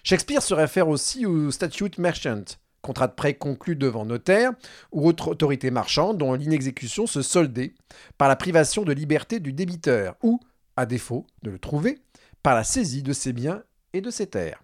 Shakespeare 0.03 0.41
se 0.41 0.53
réfère 0.53 0.88
aussi 0.88 1.25
au 1.25 1.51
statute 1.51 1.98
merchant, 2.00 2.43
contrat 2.81 3.07
de 3.07 3.13
prêt 3.13 3.33
conclu 3.33 3.75
devant 3.75 4.05
notaire 4.05 4.51
ou 4.91 5.07
autre 5.07 5.29
autorité 5.29 5.71
marchande 5.71 6.17
dont 6.17 6.33
l'inexécution 6.33 7.07
se 7.07 7.21
soldait 7.21 7.74
par 8.17 8.27
la 8.27 8.36
privation 8.36 8.83
de 8.83 8.93
liberté 8.93 9.39
du 9.39 9.53
débiteur 9.53 10.15
ou, 10.24 10.39
à 10.75 10.86
défaut 10.86 11.25
de 11.43 11.51
le 11.51 11.59
trouver, 11.59 12.00
par 12.43 12.55
la 12.55 12.63
saisie 12.63 13.03
de 13.03 13.13
ses 13.13 13.33
biens 13.33 13.63
et 13.93 14.01
de 14.01 14.09
ses 14.09 14.27
terres. 14.27 14.63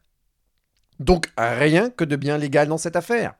Donc 0.99 1.29
rien 1.37 1.89
que 1.89 2.05
de 2.05 2.15
bien 2.15 2.37
légal 2.37 2.67
dans 2.67 2.77
cette 2.77 2.95
affaire. 2.95 3.35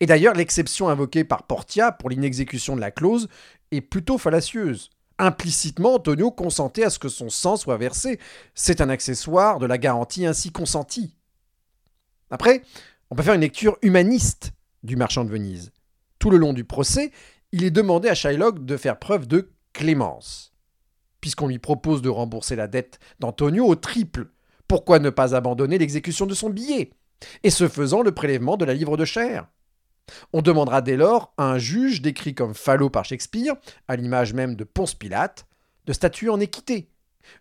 Et 0.00 0.06
d'ailleurs, 0.06 0.34
l'exception 0.34 0.88
invoquée 0.88 1.24
par 1.24 1.44
Portia 1.44 1.92
pour 1.92 2.10
l'inexécution 2.10 2.76
de 2.76 2.80
la 2.80 2.90
clause 2.90 3.28
est 3.70 3.80
plutôt 3.80 4.18
fallacieuse. 4.18 4.90
Implicitement, 5.18 5.94
Antonio 5.94 6.30
consentait 6.30 6.84
à 6.84 6.90
ce 6.90 6.98
que 6.98 7.08
son 7.08 7.30
sang 7.30 7.56
soit 7.56 7.76
versé. 7.76 8.18
C'est 8.54 8.80
un 8.80 8.88
accessoire 8.88 9.58
de 9.58 9.66
la 9.66 9.78
garantie 9.78 10.26
ainsi 10.26 10.50
consentie. 10.50 11.16
Après, 12.30 12.62
on 13.10 13.14
peut 13.14 13.22
faire 13.22 13.34
une 13.34 13.40
lecture 13.40 13.78
humaniste 13.82 14.52
du 14.82 14.96
marchand 14.96 15.24
de 15.24 15.30
Venise. 15.30 15.72
Tout 16.18 16.30
le 16.30 16.36
long 16.36 16.52
du 16.52 16.64
procès, 16.64 17.12
il 17.52 17.64
est 17.64 17.70
demandé 17.70 18.08
à 18.08 18.14
Shylock 18.14 18.64
de 18.64 18.76
faire 18.76 18.98
preuve 18.98 19.26
de 19.26 19.50
clémence. 19.72 20.52
Puisqu'on 21.20 21.48
lui 21.48 21.58
propose 21.58 22.02
de 22.02 22.08
rembourser 22.08 22.56
la 22.56 22.68
dette 22.68 22.98
d'Antonio 23.20 23.66
au 23.66 23.74
triple, 23.74 24.30
pourquoi 24.68 24.98
ne 24.98 25.10
pas 25.10 25.34
abandonner 25.34 25.78
l'exécution 25.78 26.26
de 26.26 26.34
son 26.34 26.50
billet? 26.50 26.90
Et 27.42 27.50
ce 27.50 27.68
faisant, 27.68 28.02
le 28.02 28.12
prélèvement 28.12 28.56
de 28.56 28.64
la 28.64 28.74
livre 28.74 28.96
de 28.96 29.04
chair 29.04 29.48
on 30.32 30.42
demandera 30.42 30.82
dès 30.82 30.96
lors 30.96 31.32
à 31.36 31.44
un 31.50 31.58
juge 31.58 32.02
décrit 32.02 32.34
comme 32.34 32.54
falot 32.54 32.90
par 32.90 33.04
Shakespeare, 33.04 33.54
à 33.88 33.96
l'image 33.96 34.34
même 34.34 34.54
de 34.54 34.64
Ponce 34.64 34.94
Pilate, 34.94 35.46
de 35.86 35.92
statuer 35.92 36.28
en 36.28 36.40
équité. 36.40 36.90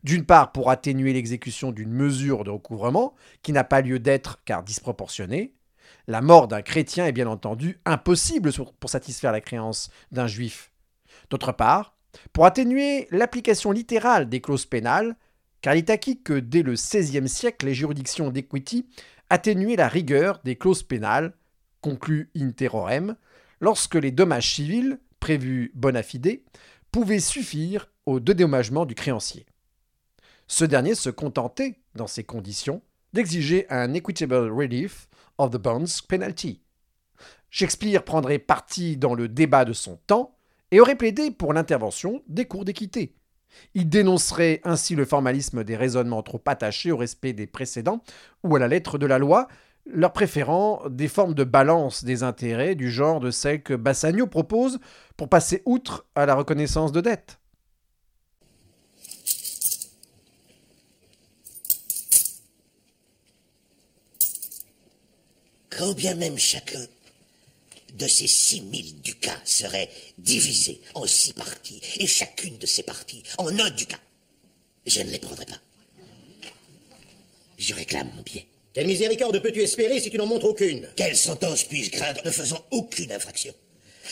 D'une 0.03 0.25
part 0.25 0.51
pour 0.51 0.69
atténuer 0.69 1.13
l'exécution 1.13 1.71
d'une 1.71 1.91
mesure 1.91 2.43
de 2.43 2.51
recouvrement 2.51 3.15
qui 3.41 3.51
n'a 3.51 3.63
pas 3.63 3.81
lieu 3.81 3.99
d'être 3.99 4.43
car 4.45 4.63
disproportionnée. 4.63 5.53
La 6.07 6.21
mort 6.21 6.47
d'un 6.47 6.61
chrétien 6.61 7.05
est 7.05 7.11
bien 7.11 7.27
entendu 7.27 7.79
impossible 7.85 8.51
pour 8.79 8.89
satisfaire 8.89 9.31
la 9.31 9.41
créance 9.41 9.89
d'un 10.11 10.27
juif. 10.27 10.71
D'autre 11.29 11.51
part, 11.51 11.95
pour 12.33 12.45
atténuer 12.45 13.07
l'application 13.11 13.71
littérale 13.71 14.29
des 14.29 14.41
clauses 14.41 14.65
pénales, 14.65 15.15
car 15.61 15.75
il 15.75 15.79
est 15.79 15.89
acquis 15.89 16.21
que 16.21 16.33
dès 16.33 16.61
le 16.61 16.73
XVIe 16.73 17.27
siècle, 17.27 17.65
les 17.65 17.73
juridictions 17.73 18.29
d'equity 18.29 18.87
atténuaient 19.29 19.75
la 19.75 19.87
rigueur 19.87 20.39
des 20.43 20.55
clauses 20.55 20.83
pénales 20.83 21.33
conclu 21.81 22.29
in 22.35 22.51
terrorem, 22.51 23.15
lorsque 23.59 23.95
les 23.95 24.11
dommages 24.11 24.55
civils, 24.55 24.99
prévus 25.19 25.71
bona 25.75 26.03
fide, 26.03 26.41
pouvaient 26.91 27.19
suffire 27.19 27.87
au 28.05 28.19
dédommagement 28.19 28.85
du 28.85 28.95
créancier. 28.95 29.45
Ce 30.47 30.65
dernier 30.65 30.95
se 30.95 31.09
contentait, 31.09 31.79
dans 31.95 32.07
ces 32.07 32.23
conditions, 32.23 32.81
d'exiger 33.13 33.65
un 33.69 33.93
equitable 33.93 34.51
relief 34.51 35.07
of 35.37 35.51
the 35.51 35.57
bonds 35.57 36.01
penalty. 36.07 36.61
Shakespeare 37.49 38.03
prendrait 38.03 38.39
parti 38.39 38.97
dans 38.97 39.15
le 39.15 39.27
débat 39.27 39.65
de 39.65 39.73
son 39.73 39.97
temps 40.07 40.35
et 40.71 40.79
aurait 40.79 40.97
plaidé 40.97 41.31
pour 41.31 41.53
l'intervention 41.53 42.21
des 42.27 42.45
cours 42.45 42.65
d'équité. 42.65 43.15
Il 43.73 43.87
dénoncerait 43.87 44.59
ainsi 44.65 44.95
le 44.95 45.05
formalisme 45.05 45.63
des 45.63 45.77
raisonnements 45.77 46.23
trop 46.23 46.41
attachés 46.45 46.91
au 46.91 46.97
respect 46.97 47.33
des 47.33 47.47
précédents 47.47 48.01
ou 48.43 48.55
à 48.55 48.59
la 48.59 48.67
lettre 48.67 48.97
de 48.97 49.05
la 49.05 49.17
loi, 49.17 49.47
leur 49.85 50.11
préférant 50.11 50.81
des 50.89 51.07
formes 51.07 51.33
de 51.33 51.43
balance 51.43 52.03
des 52.03 52.23
intérêts 52.23 52.75
du 52.75 52.91
genre 52.91 53.19
de 53.19 53.31
celles 53.31 53.63
que 53.63 53.73
Bassagno 53.73 54.27
propose 54.27 54.79
pour 55.15 55.29
passer 55.29 55.61
outre 55.65 56.05
à 56.15 56.25
la 56.25 56.35
reconnaissance 56.35 56.91
de 56.91 57.01
dette. 57.01 57.39
Quand 65.77 65.93
bien 65.93 66.15
même 66.15 66.37
chacun 66.37 66.85
de 67.95 68.07
ces 68.07 68.27
six 68.27 68.61
mille 68.61 69.01
ducats 69.01 69.41
serait 69.43 69.89
divisé 70.17 70.79
en 70.93 71.05
six 71.05 71.33
parties, 71.33 71.81
et 71.97 72.07
chacune 72.07 72.57
de 72.57 72.65
ces 72.65 72.83
parties 72.83 73.23
en 73.37 73.47
un 73.47 73.69
ducat, 73.71 73.99
je 74.85 75.01
ne 75.01 75.11
les 75.11 75.19
prendrai 75.19 75.45
pas. 75.45 75.59
Je 77.57 77.73
réclame 77.73 78.09
mon 78.15 78.21
billet. 78.21 78.45
Quelle 78.73 78.87
miséricorde 78.87 79.39
peux-tu 79.39 79.61
espérer 79.61 79.99
si 79.99 80.09
tu 80.09 80.17
n'en 80.17 80.25
montres 80.25 80.45
aucune? 80.45 80.87
Quelle 80.95 81.15
sentence 81.15 81.63
puis-je 81.63 81.91
craindre 81.91 82.21
ne 82.25 82.31
faisant 82.31 82.63
aucune 82.71 83.11
infraction? 83.11 83.53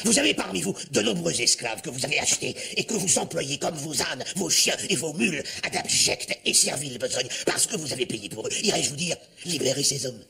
Vous 0.05 0.17
avez 0.19 0.33
parmi 0.33 0.61
vous 0.61 0.75
de 0.91 1.01
nombreux 1.01 1.39
esclaves 1.39 1.81
que 1.81 1.89
vous 1.89 2.03
avez 2.03 2.19
achetés 2.19 2.55
et 2.75 2.83
que 2.83 2.93
vous 2.93 3.19
employez 3.19 3.57
comme 3.57 3.75
vos 3.75 4.01
ânes, 4.01 4.23
vos 4.35 4.49
chiens 4.49 4.77
et 4.89 4.95
vos 4.95 5.13
mules 5.13 5.43
à 5.63 5.69
d'abjectes 5.69 6.37
et 6.45 6.53
serviles 6.53 6.97
besognes 6.97 7.27
parce 7.45 7.67
que 7.67 7.75
vous 7.77 7.93
avez 7.93 8.05
payé 8.05 8.27
pour 8.27 8.47
eux. 8.47 8.51
Irais-je 8.63 8.89
vous 8.89 8.95
dire, 8.95 9.17
libérez 9.45 9.83
ces 9.83 10.05
hommes 10.05 10.23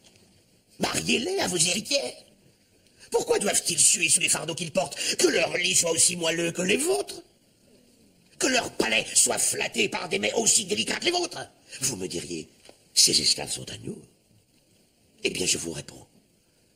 Mariez-les 0.79 1.39
à 1.39 1.47
vos 1.47 1.57
héritières 1.57 2.13
Pourquoi 3.12 3.39
doivent-ils 3.39 3.79
suer 3.79 4.09
sous 4.09 4.19
les 4.19 4.29
fardeaux 4.29 4.55
qu'ils 4.55 4.71
portent 4.71 4.97
Que 5.17 5.27
leur 5.27 5.55
lit 5.57 5.75
soit 5.75 5.91
aussi 5.91 6.15
moelleux 6.15 6.51
que 6.51 6.62
les 6.62 6.77
vôtres 6.77 7.21
Que 8.39 8.47
leur 8.47 8.71
palais 8.73 9.05
soit 9.13 9.38
flatté 9.38 9.89
par 9.89 10.09
des 10.09 10.19
mets 10.19 10.33
aussi 10.33 10.65
délicats 10.65 10.99
que 10.99 11.05
les 11.05 11.12
vôtres 11.12 11.47
Vous 11.81 11.95
me 11.95 12.07
diriez, 12.07 12.49
ces 12.93 13.19
esclaves 13.21 13.51
sont 13.51 13.69
à 13.71 13.77
nous. 13.79 14.01
Eh 15.23 15.29
bien, 15.29 15.45
je 15.45 15.57
vous 15.57 15.71
réponds. 15.71 16.05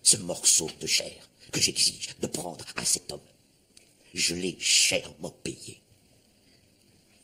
Ce 0.03 0.17
morceau 0.17 0.69
de 0.79 0.87
chair 0.87 1.11
que 1.51 1.59
j'exige 1.59 2.09
de 2.19 2.27
prendre 2.27 2.65
à 2.75 2.85
cet 2.85 3.11
homme, 3.11 3.19
je 4.13 4.35
l'ai 4.35 4.57
chèrement 4.59 5.31
payé. 5.43 5.81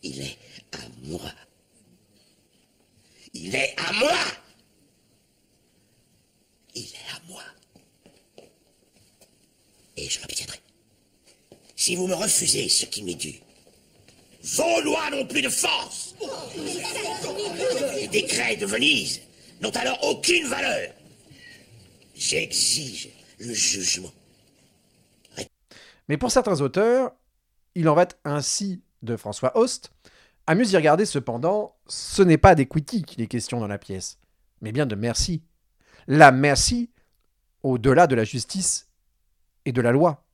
Il 0.03 0.21
est 0.21 0.37
à 0.73 0.79
moi. 1.03 1.33
Il 3.33 3.55
est 3.55 3.73
à 3.77 3.93
moi. 3.93 4.17
Il 6.75 6.83
est 6.83 7.15
à 7.15 7.21
moi. 7.27 7.43
Et 9.95 10.09
je 10.09 10.19
l'obtiendrai. 10.21 10.59
Si 11.75 11.95
vous 11.95 12.07
me 12.07 12.15
refusez 12.15 12.69
ce 12.69 12.85
qui 12.85 13.03
m'est 13.03 13.15
dû, 13.15 13.41
vos 14.43 14.81
lois 14.81 15.09
n'ont 15.11 15.25
plus 15.25 15.41
de 15.41 15.49
force. 15.49 16.15
Les 17.95 18.07
décrets 18.07 18.57
de 18.57 18.65
Venise 18.65 19.21
n'ont 19.61 19.71
alors 19.71 20.03
aucune 20.03 20.47
valeur. 20.47 20.93
J'exige 22.15 23.09
le 23.39 23.53
jugement. 23.53 24.11
Mais 26.09 26.17
pour 26.17 26.31
certains 26.31 26.59
auteurs, 26.61 27.11
il 27.75 27.87
en 27.87 27.95
va 27.95 28.07
ainsi 28.25 28.81
de 29.01 29.15
François 29.15 29.57
Host. 29.57 29.91
Mieux 30.49 30.67
y 30.67 30.75
regarder 30.75 31.05
cependant, 31.05 31.75
ce 31.87 32.21
n'est 32.21 32.37
pas 32.37 32.55
d'equity 32.55 33.03
qu'il 33.03 33.21
est 33.21 33.27
question 33.27 33.59
dans 33.59 33.67
la 33.67 33.77
pièce, 33.77 34.19
mais 34.61 34.71
bien 34.71 34.85
de 34.85 34.95
merci. 34.95 35.41
La 36.07 36.31
merci 36.31 36.89
au-delà 37.63 38.07
de 38.07 38.15
la 38.15 38.23
justice 38.23 38.89
et 39.65 39.71
de 39.71 39.81
la 39.81 39.91
loi. 39.91 40.25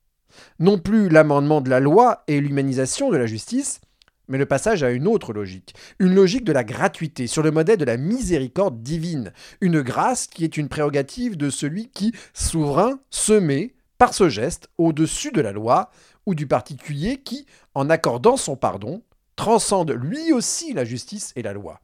Non 0.58 0.78
plus 0.78 1.08
l'amendement 1.08 1.60
de 1.60 1.70
la 1.70 1.80
loi 1.80 2.24
et 2.26 2.40
l'humanisation 2.40 3.10
de 3.10 3.16
la 3.16 3.26
justice, 3.26 3.80
mais 4.28 4.38
le 4.38 4.46
passage 4.46 4.82
à 4.82 4.90
une 4.90 5.08
autre 5.08 5.32
logique, 5.32 5.74
une 5.98 6.14
logique 6.14 6.44
de 6.44 6.52
la 6.52 6.64
gratuité, 6.64 7.26
sur 7.26 7.42
le 7.42 7.50
modèle 7.50 7.78
de 7.78 7.84
la 7.84 7.96
miséricorde 7.96 8.82
divine, 8.82 9.32
une 9.60 9.82
grâce 9.82 10.26
qui 10.26 10.44
est 10.44 10.56
une 10.56 10.68
prérogative 10.68 11.36
de 11.36 11.50
celui 11.50 11.88
qui, 11.88 12.14
souverain, 12.32 13.00
se 13.10 13.32
met, 13.32 13.74
par 13.98 14.14
ce 14.14 14.28
geste, 14.28 14.68
au-dessus 14.78 15.32
de 15.32 15.40
la 15.40 15.52
loi, 15.52 15.90
ou 16.26 16.34
du 16.34 16.46
particulier 16.46 17.18
qui, 17.18 17.46
en 17.74 17.90
accordant 17.90 18.36
son 18.36 18.56
pardon, 18.56 19.02
transcende 19.34 19.90
lui 19.90 20.32
aussi 20.32 20.72
la 20.72 20.84
justice 20.84 21.32
et 21.34 21.42
la 21.42 21.52
loi. 21.52 21.80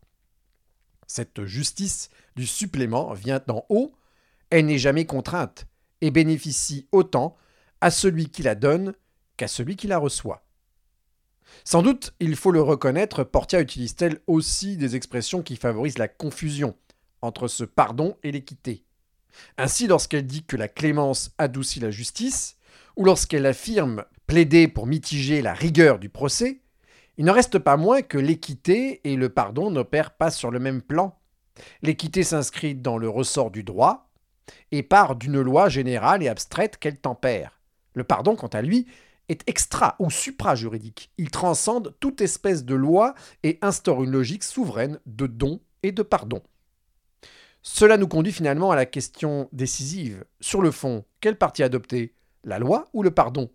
Cette 1.06 1.44
justice 1.44 2.10
du 2.34 2.46
supplément 2.46 3.12
vient 3.14 3.40
d'en 3.46 3.64
haut, 3.68 3.92
elle 4.50 4.66
n'est 4.66 4.78
jamais 4.78 5.06
contrainte, 5.06 5.66
et 6.00 6.10
bénéficie 6.10 6.88
autant 6.92 7.36
à 7.80 7.90
celui 7.90 8.28
qui 8.28 8.42
la 8.42 8.54
donne 8.54 8.94
qu'à 9.36 9.48
celui 9.48 9.76
qui 9.76 9.86
la 9.86 9.98
reçoit. 9.98 10.44
Sans 11.64 11.82
doute, 11.82 12.14
il 12.20 12.36
faut 12.36 12.50
le 12.50 12.62
reconnaître, 12.62 13.24
Portia 13.24 13.60
utilise-t-elle 13.60 14.20
aussi 14.26 14.76
des 14.76 14.96
expressions 14.96 15.42
qui 15.42 15.56
favorisent 15.56 15.98
la 15.98 16.08
confusion 16.08 16.76
entre 17.22 17.48
ce 17.48 17.64
pardon 17.64 18.16
et 18.22 18.32
l'équité? 18.32 18.84
Ainsi, 19.58 19.86
lorsqu'elle 19.86 20.26
dit 20.26 20.44
que 20.44 20.56
la 20.56 20.68
clémence 20.68 21.30
adoucit 21.38 21.80
la 21.80 21.90
justice, 21.90 22.56
ou 22.96 23.04
lorsqu'elle 23.04 23.46
affirme 23.46 24.04
plaider 24.26 24.68
pour 24.68 24.86
mitiger 24.86 25.42
la 25.42 25.54
rigueur 25.54 25.98
du 25.98 26.08
procès, 26.08 26.62
il 27.18 27.24
n'en 27.24 27.32
reste 27.32 27.58
pas 27.58 27.76
moins 27.76 28.02
que 28.02 28.18
l'équité 28.18 29.00
et 29.04 29.16
le 29.16 29.28
pardon 29.28 29.70
n'opèrent 29.70 30.16
pas 30.16 30.30
sur 30.30 30.50
le 30.50 30.58
même 30.58 30.82
plan. 30.82 31.18
L'équité 31.82 32.22
s'inscrit 32.22 32.74
dans 32.74 32.98
le 32.98 33.08
ressort 33.08 33.50
du 33.50 33.62
droit 33.62 34.10
et 34.70 34.82
part 34.82 35.16
d'une 35.16 35.40
loi 35.40 35.68
générale 35.68 36.22
et 36.22 36.28
abstraite 36.28 36.76
qu'elle 36.76 36.98
tempère. 36.98 37.60
Le 37.94 38.04
pardon, 38.04 38.36
quant 38.36 38.48
à 38.48 38.62
lui, 38.62 38.86
est 39.28 39.48
extra 39.48 39.96
ou 39.98 40.10
supra-juridique. 40.10 41.10
Il 41.18 41.30
transcende 41.30 41.94
toute 41.98 42.20
espèce 42.20 42.64
de 42.64 42.74
loi 42.74 43.14
et 43.42 43.58
instaure 43.62 44.04
une 44.04 44.10
logique 44.10 44.44
souveraine 44.44 45.00
de 45.06 45.26
don 45.26 45.60
et 45.82 45.92
de 45.92 46.02
pardon. 46.02 46.42
Cela 47.62 47.96
nous 47.96 48.06
conduit 48.06 48.32
finalement 48.32 48.70
à 48.70 48.76
la 48.76 48.86
question 48.86 49.48
décisive. 49.52 50.24
Sur 50.40 50.62
le 50.62 50.70
fond, 50.70 51.04
quelle 51.20 51.38
partie 51.38 51.64
adopter 51.64 52.14
La 52.44 52.58
loi 52.58 52.88
ou 52.92 53.02
le 53.02 53.10
pardon? 53.10 53.50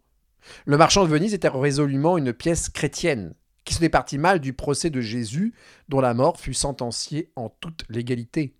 Le 0.65 0.75
marchand 0.75 1.03
de 1.03 1.09
Venise 1.09 1.33
était 1.33 1.47
résolument 1.47 2.17
une 2.17 2.33
pièce 2.33 2.67
chrétienne, 2.67 3.35
qui 3.63 3.73
se 3.73 3.79
départit 3.79 4.17
mal 4.17 4.39
du 4.39 4.53
procès 4.53 4.89
de 4.89 5.01
Jésus, 5.01 5.53
dont 5.89 6.01
la 6.01 6.13
mort 6.13 6.39
fut 6.39 6.53
sentenciée 6.53 7.31
en 7.35 7.49
toute 7.49 7.85
légalité. 7.89 8.55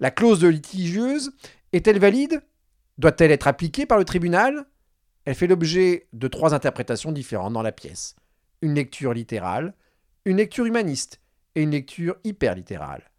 La 0.00 0.10
clause 0.10 0.44
litigieuse 0.44 1.32
est-elle 1.72 1.98
valide? 1.98 2.42
Doit-elle 2.98 3.30
être 3.30 3.46
appliquée 3.46 3.86
par 3.86 3.98
le 3.98 4.04
tribunal? 4.04 4.66
Elle 5.24 5.34
fait 5.34 5.46
l'objet 5.46 6.08
de 6.12 6.28
trois 6.28 6.54
interprétations 6.54 7.12
différentes 7.12 7.52
dans 7.52 7.62
la 7.62 7.72
pièce. 7.72 8.16
Une 8.62 8.74
lecture 8.74 9.12
littérale, 9.12 9.74
une 10.24 10.38
lecture 10.38 10.66
humaniste 10.66 11.20
et 11.54 11.62
une 11.62 11.72
lecture 11.72 12.16
hyperlittérale. 12.24 13.10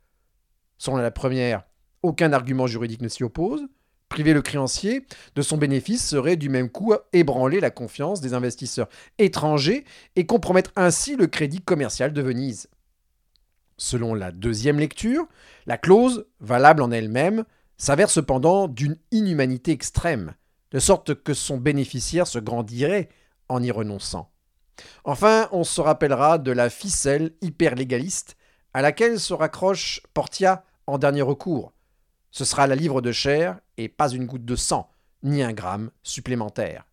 Selon 0.77 0.97
la 0.97 1.11
première, 1.11 1.63
aucun 2.03 2.33
argument 2.33 2.67
juridique 2.67 3.01
ne 3.01 3.07
s'y 3.07 3.23
oppose. 3.23 3.67
Priver 4.09 4.33
le 4.33 4.41
créancier 4.41 5.05
de 5.35 5.41
son 5.41 5.57
bénéfice 5.57 6.07
serait 6.07 6.37
du 6.37 6.49
même 6.49 6.69
coup 6.69 6.93
ébranler 7.13 7.59
la 7.59 7.71
confiance 7.71 8.21
des 8.21 8.33
investisseurs 8.33 8.89
étrangers 9.17 9.83
et 10.15 10.25
compromettre 10.25 10.71
ainsi 10.75 11.15
le 11.15 11.27
crédit 11.27 11.61
commercial 11.61 12.13
de 12.13 12.21
Venise. 12.21 12.69
Selon 13.77 14.15
la 14.15 14.31
deuxième 14.31 14.79
lecture, 14.79 15.27
la 15.67 15.77
clause, 15.77 16.25
valable 16.39 16.81
en 16.81 16.91
elle-même, 16.91 17.43
s'avère 17.77 18.09
cependant 18.09 18.67
d'une 18.67 18.97
inhumanité 19.11 19.71
extrême 19.71 20.33
de 20.71 20.79
sorte 20.79 21.13
que 21.23 21.33
son 21.33 21.57
bénéficiaire 21.57 22.27
se 22.27 22.39
grandirait 22.39 23.09
en 23.49 23.61
y 23.61 23.71
renonçant. 23.71 24.31
Enfin, 25.03 25.47
on 25.51 25.63
se 25.63 25.81
rappellera 25.81 26.37
de 26.37 26.51
la 26.51 26.69
ficelle 26.69 27.33
hyper-légaliste 27.41 28.35
à 28.73 28.81
laquelle 28.81 29.19
se 29.19 29.33
raccroche 29.33 30.01
Portia 30.13 30.63
en 30.85 30.97
dernier 30.97 31.21
recours. 31.21 31.73
Ce 32.37 32.45
sera 32.45 32.67
la 32.67 32.75
livre 32.75 33.01
de 33.01 33.11
chair 33.11 33.59
et 33.77 33.89
pas 33.89 34.11
une 34.11 34.27
goutte 34.27 34.45
de 34.45 34.55
sang, 34.55 34.91
ni 35.23 35.41
un 35.41 35.53
gramme 35.53 35.89
supplémentaire. 36.03 36.85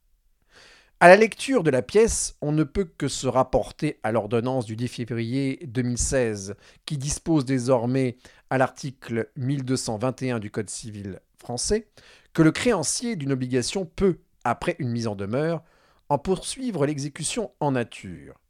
À 1.01 1.09
la 1.09 1.17
lecture 1.17 1.63
de 1.63 1.69
la 1.69 1.83
pièce, 1.83 2.35
on 2.41 2.51
ne 2.51 2.65
peut 2.65 2.87
que 2.87 3.09
se 3.09 3.27
rapporter 3.27 4.01
à 4.03 4.11
l'ordonnance 4.11 4.65
du 4.65 4.75
10 4.75 4.89
février 4.89 5.61
2016, 5.67 6.55
qui 6.87 6.97
dispose 6.97 7.45
désormais, 7.45 8.17
à 8.49 8.57
l'article 8.57 9.31
1221 9.37 10.39
du 10.39 10.51
Code 10.51 10.71
civil 10.71 11.21
français, 11.37 11.89
que 12.33 12.41
le 12.41 12.51
créancier 12.51 13.15
d'une 13.15 13.33
obligation 13.33 13.85
peut, 13.85 14.21
après 14.45 14.77
une 14.79 14.93
mise 14.93 15.09
en 15.09 15.15
demeure, 15.15 15.63
en 16.09 16.17
poursuivre 16.17 16.87
l'exécution 16.87 17.51
en 17.61 17.73
nature. 17.73 18.41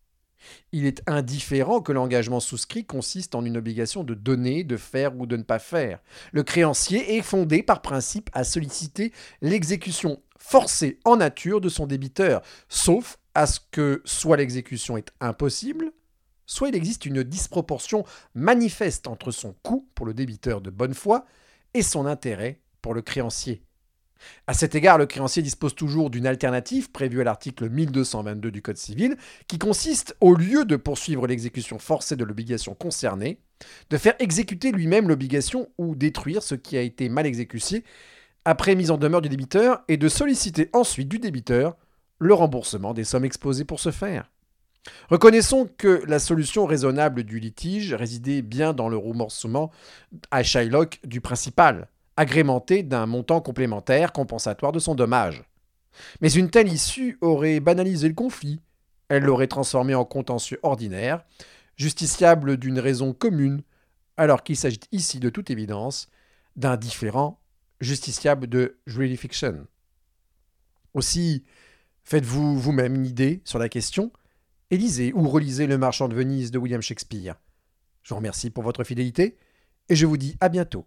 Il 0.72 0.86
est 0.86 1.02
indifférent 1.06 1.80
que 1.80 1.92
l'engagement 1.92 2.40
souscrit 2.40 2.84
consiste 2.84 3.34
en 3.34 3.44
une 3.44 3.56
obligation 3.56 4.04
de 4.04 4.14
donner, 4.14 4.64
de 4.64 4.76
faire 4.76 5.16
ou 5.18 5.26
de 5.26 5.36
ne 5.36 5.42
pas 5.42 5.58
faire. 5.58 6.00
Le 6.32 6.42
créancier 6.42 7.16
est 7.16 7.22
fondé 7.22 7.62
par 7.62 7.82
principe 7.82 8.30
à 8.32 8.44
solliciter 8.44 9.12
l'exécution 9.40 10.22
forcée 10.38 10.98
en 11.04 11.16
nature 11.16 11.60
de 11.60 11.68
son 11.68 11.86
débiteur, 11.86 12.42
sauf 12.68 13.18
à 13.34 13.46
ce 13.46 13.60
que 13.70 14.02
soit 14.04 14.36
l'exécution 14.36 14.96
est 14.96 15.10
impossible, 15.20 15.92
soit 16.46 16.68
il 16.68 16.76
existe 16.76 17.06
une 17.06 17.22
disproportion 17.22 18.04
manifeste 18.34 19.06
entre 19.06 19.30
son 19.30 19.54
coût 19.62 19.88
pour 19.94 20.06
le 20.06 20.14
débiteur 20.14 20.60
de 20.60 20.70
bonne 20.70 20.94
foi 20.94 21.24
et 21.72 21.82
son 21.82 22.06
intérêt 22.06 22.60
pour 22.82 22.94
le 22.94 23.02
créancier. 23.02 23.62
À 24.46 24.54
cet 24.54 24.74
égard, 24.74 24.98
le 24.98 25.06
créancier 25.06 25.42
dispose 25.42 25.74
toujours 25.74 26.10
d'une 26.10 26.26
alternative 26.26 26.90
prévue 26.90 27.20
à 27.20 27.24
l'article 27.24 27.68
1222 27.68 28.50
du 28.50 28.62
Code 28.62 28.76
civil, 28.76 29.16
qui 29.48 29.58
consiste, 29.58 30.16
au 30.20 30.34
lieu 30.34 30.64
de 30.64 30.76
poursuivre 30.76 31.26
l'exécution 31.26 31.78
forcée 31.78 32.16
de 32.16 32.24
l'obligation 32.24 32.74
concernée, 32.74 33.38
de 33.90 33.96
faire 33.96 34.14
exécuter 34.18 34.72
lui-même 34.72 35.08
l'obligation 35.08 35.68
ou 35.78 35.94
détruire 35.94 36.42
ce 36.42 36.54
qui 36.54 36.76
a 36.76 36.82
été 36.82 37.08
mal 37.08 37.26
exécuté 37.26 37.84
après 38.44 38.74
mise 38.74 38.90
en 38.90 38.98
demeure 38.98 39.22
du 39.22 39.28
débiteur 39.28 39.82
et 39.88 39.96
de 39.96 40.08
solliciter 40.08 40.68
ensuite 40.72 41.08
du 41.08 41.18
débiteur 41.18 41.76
le 42.18 42.34
remboursement 42.34 42.94
des 42.94 43.04
sommes 43.04 43.24
exposées 43.24 43.64
pour 43.64 43.80
ce 43.80 43.90
faire. 43.90 44.30
Reconnaissons 45.08 45.68
que 45.78 46.02
la 46.06 46.18
solution 46.18 46.66
raisonnable 46.66 47.24
du 47.24 47.38
litige 47.38 47.94
résidait 47.94 48.42
bien 48.42 48.74
dans 48.74 48.88
le 48.90 48.98
remboursement 48.98 49.70
à 50.30 50.42
Shylock 50.42 51.00
du 51.04 51.22
principal, 51.22 51.88
agrémenté 52.16 52.82
d'un 52.82 53.06
montant 53.06 53.40
complémentaire 53.40 54.12
compensatoire 54.12 54.72
de 54.72 54.78
son 54.78 54.94
dommage. 54.94 55.44
Mais 56.20 56.32
une 56.32 56.50
telle 56.50 56.72
issue 56.72 57.18
aurait 57.20 57.60
banalisé 57.60 58.08
le 58.08 58.14
conflit, 58.14 58.60
elle 59.08 59.24
l'aurait 59.24 59.46
transformé 59.46 59.94
en 59.94 60.04
contentieux 60.04 60.58
ordinaire, 60.62 61.24
justiciable 61.76 62.56
d'une 62.56 62.78
raison 62.78 63.12
commune, 63.12 63.62
alors 64.16 64.42
qu'il 64.42 64.56
s'agit 64.56 64.80
ici 64.92 65.20
de 65.20 65.30
toute 65.30 65.50
évidence 65.50 66.08
d'un 66.56 66.76
différent 66.76 67.40
justiciable 67.80 68.46
de 68.46 68.78
jurisdiction. 68.86 69.66
Aussi, 70.94 71.44
faites-vous 72.04 72.58
vous-même 72.58 72.94
une 72.94 73.06
idée 73.06 73.42
sur 73.44 73.58
la 73.58 73.68
question 73.68 74.12
et 74.70 74.76
lisez 74.76 75.12
ou 75.12 75.28
relisez 75.28 75.66
Le 75.66 75.78
Marchand 75.78 76.08
de 76.08 76.14
Venise 76.14 76.50
de 76.50 76.58
William 76.58 76.80
Shakespeare. 76.80 77.34
Je 78.02 78.10
vous 78.10 78.16
remercie 78.16 78.50
pour 78.50 78.62
votre 78.62 78.84
fidélité 78.84 79.36
et 79.88 79.96
je 79.96 80.06
vous 80.06 80.16
dis 80.16 80.36
à 80.40 80.48
bientôt 80.48 80.86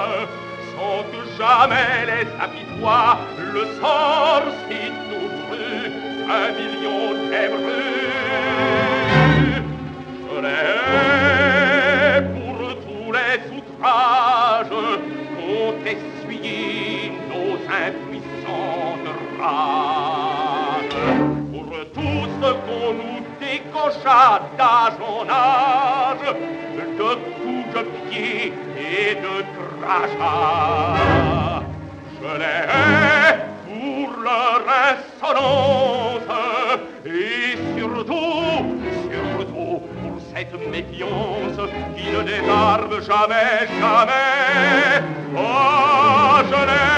jamais 1.41 2.05
les 2.11 2.27
apitoie 2.45 3.17
le 3.53 3.63
sort 3.79 4.47
si 4.67 4.81
douloureux 5.09 5.85
un 6.39 6.49
million 6.59 7.03
d'hébreux. 7.29 7.97
Je 10.27 10.35
l'ai 10.45 12.21
pour 12.35 12.57
tous 12.85 13.09
les 13.17 13.39
outrages 13.57 14.81
qu'ont 15.33 15.73
essuyé 15.93 17.11
nos 17.31 17.53
impuissantes 17.85 19.11
rages. 19.39 20.99
Pour 21.53 21.71
tout 21.95 22.23
ce 22.39 22.49
qu'on 22.65 22.89
nous 23.01 23.21
décocha 23.39 24.23
d'âge 24.57 24.99
en 25.13 25.23
âge, 25.27 26.27
pied 28.09 28.53
et 28.77 29.15
de 29.15 29.43
crachats. 29.81 31.63
Je 32.21 32.31
l'ai 32.41 32.61
pour 33.67 34.09
leur 34.23 34.61
insolence 34.91 36.31
et 37.05 37.57
surtout 37.77 38.71
cette 40.33 40.55
méfiance 40.69 41.69
qui 41.95 42.05
ne 42.11 42.21
désarme 42.23 43.01
jamais, 43.01 43.67
jamais. 43.79 45.03
Oh, 45.35 46.41
je 46.49 46.90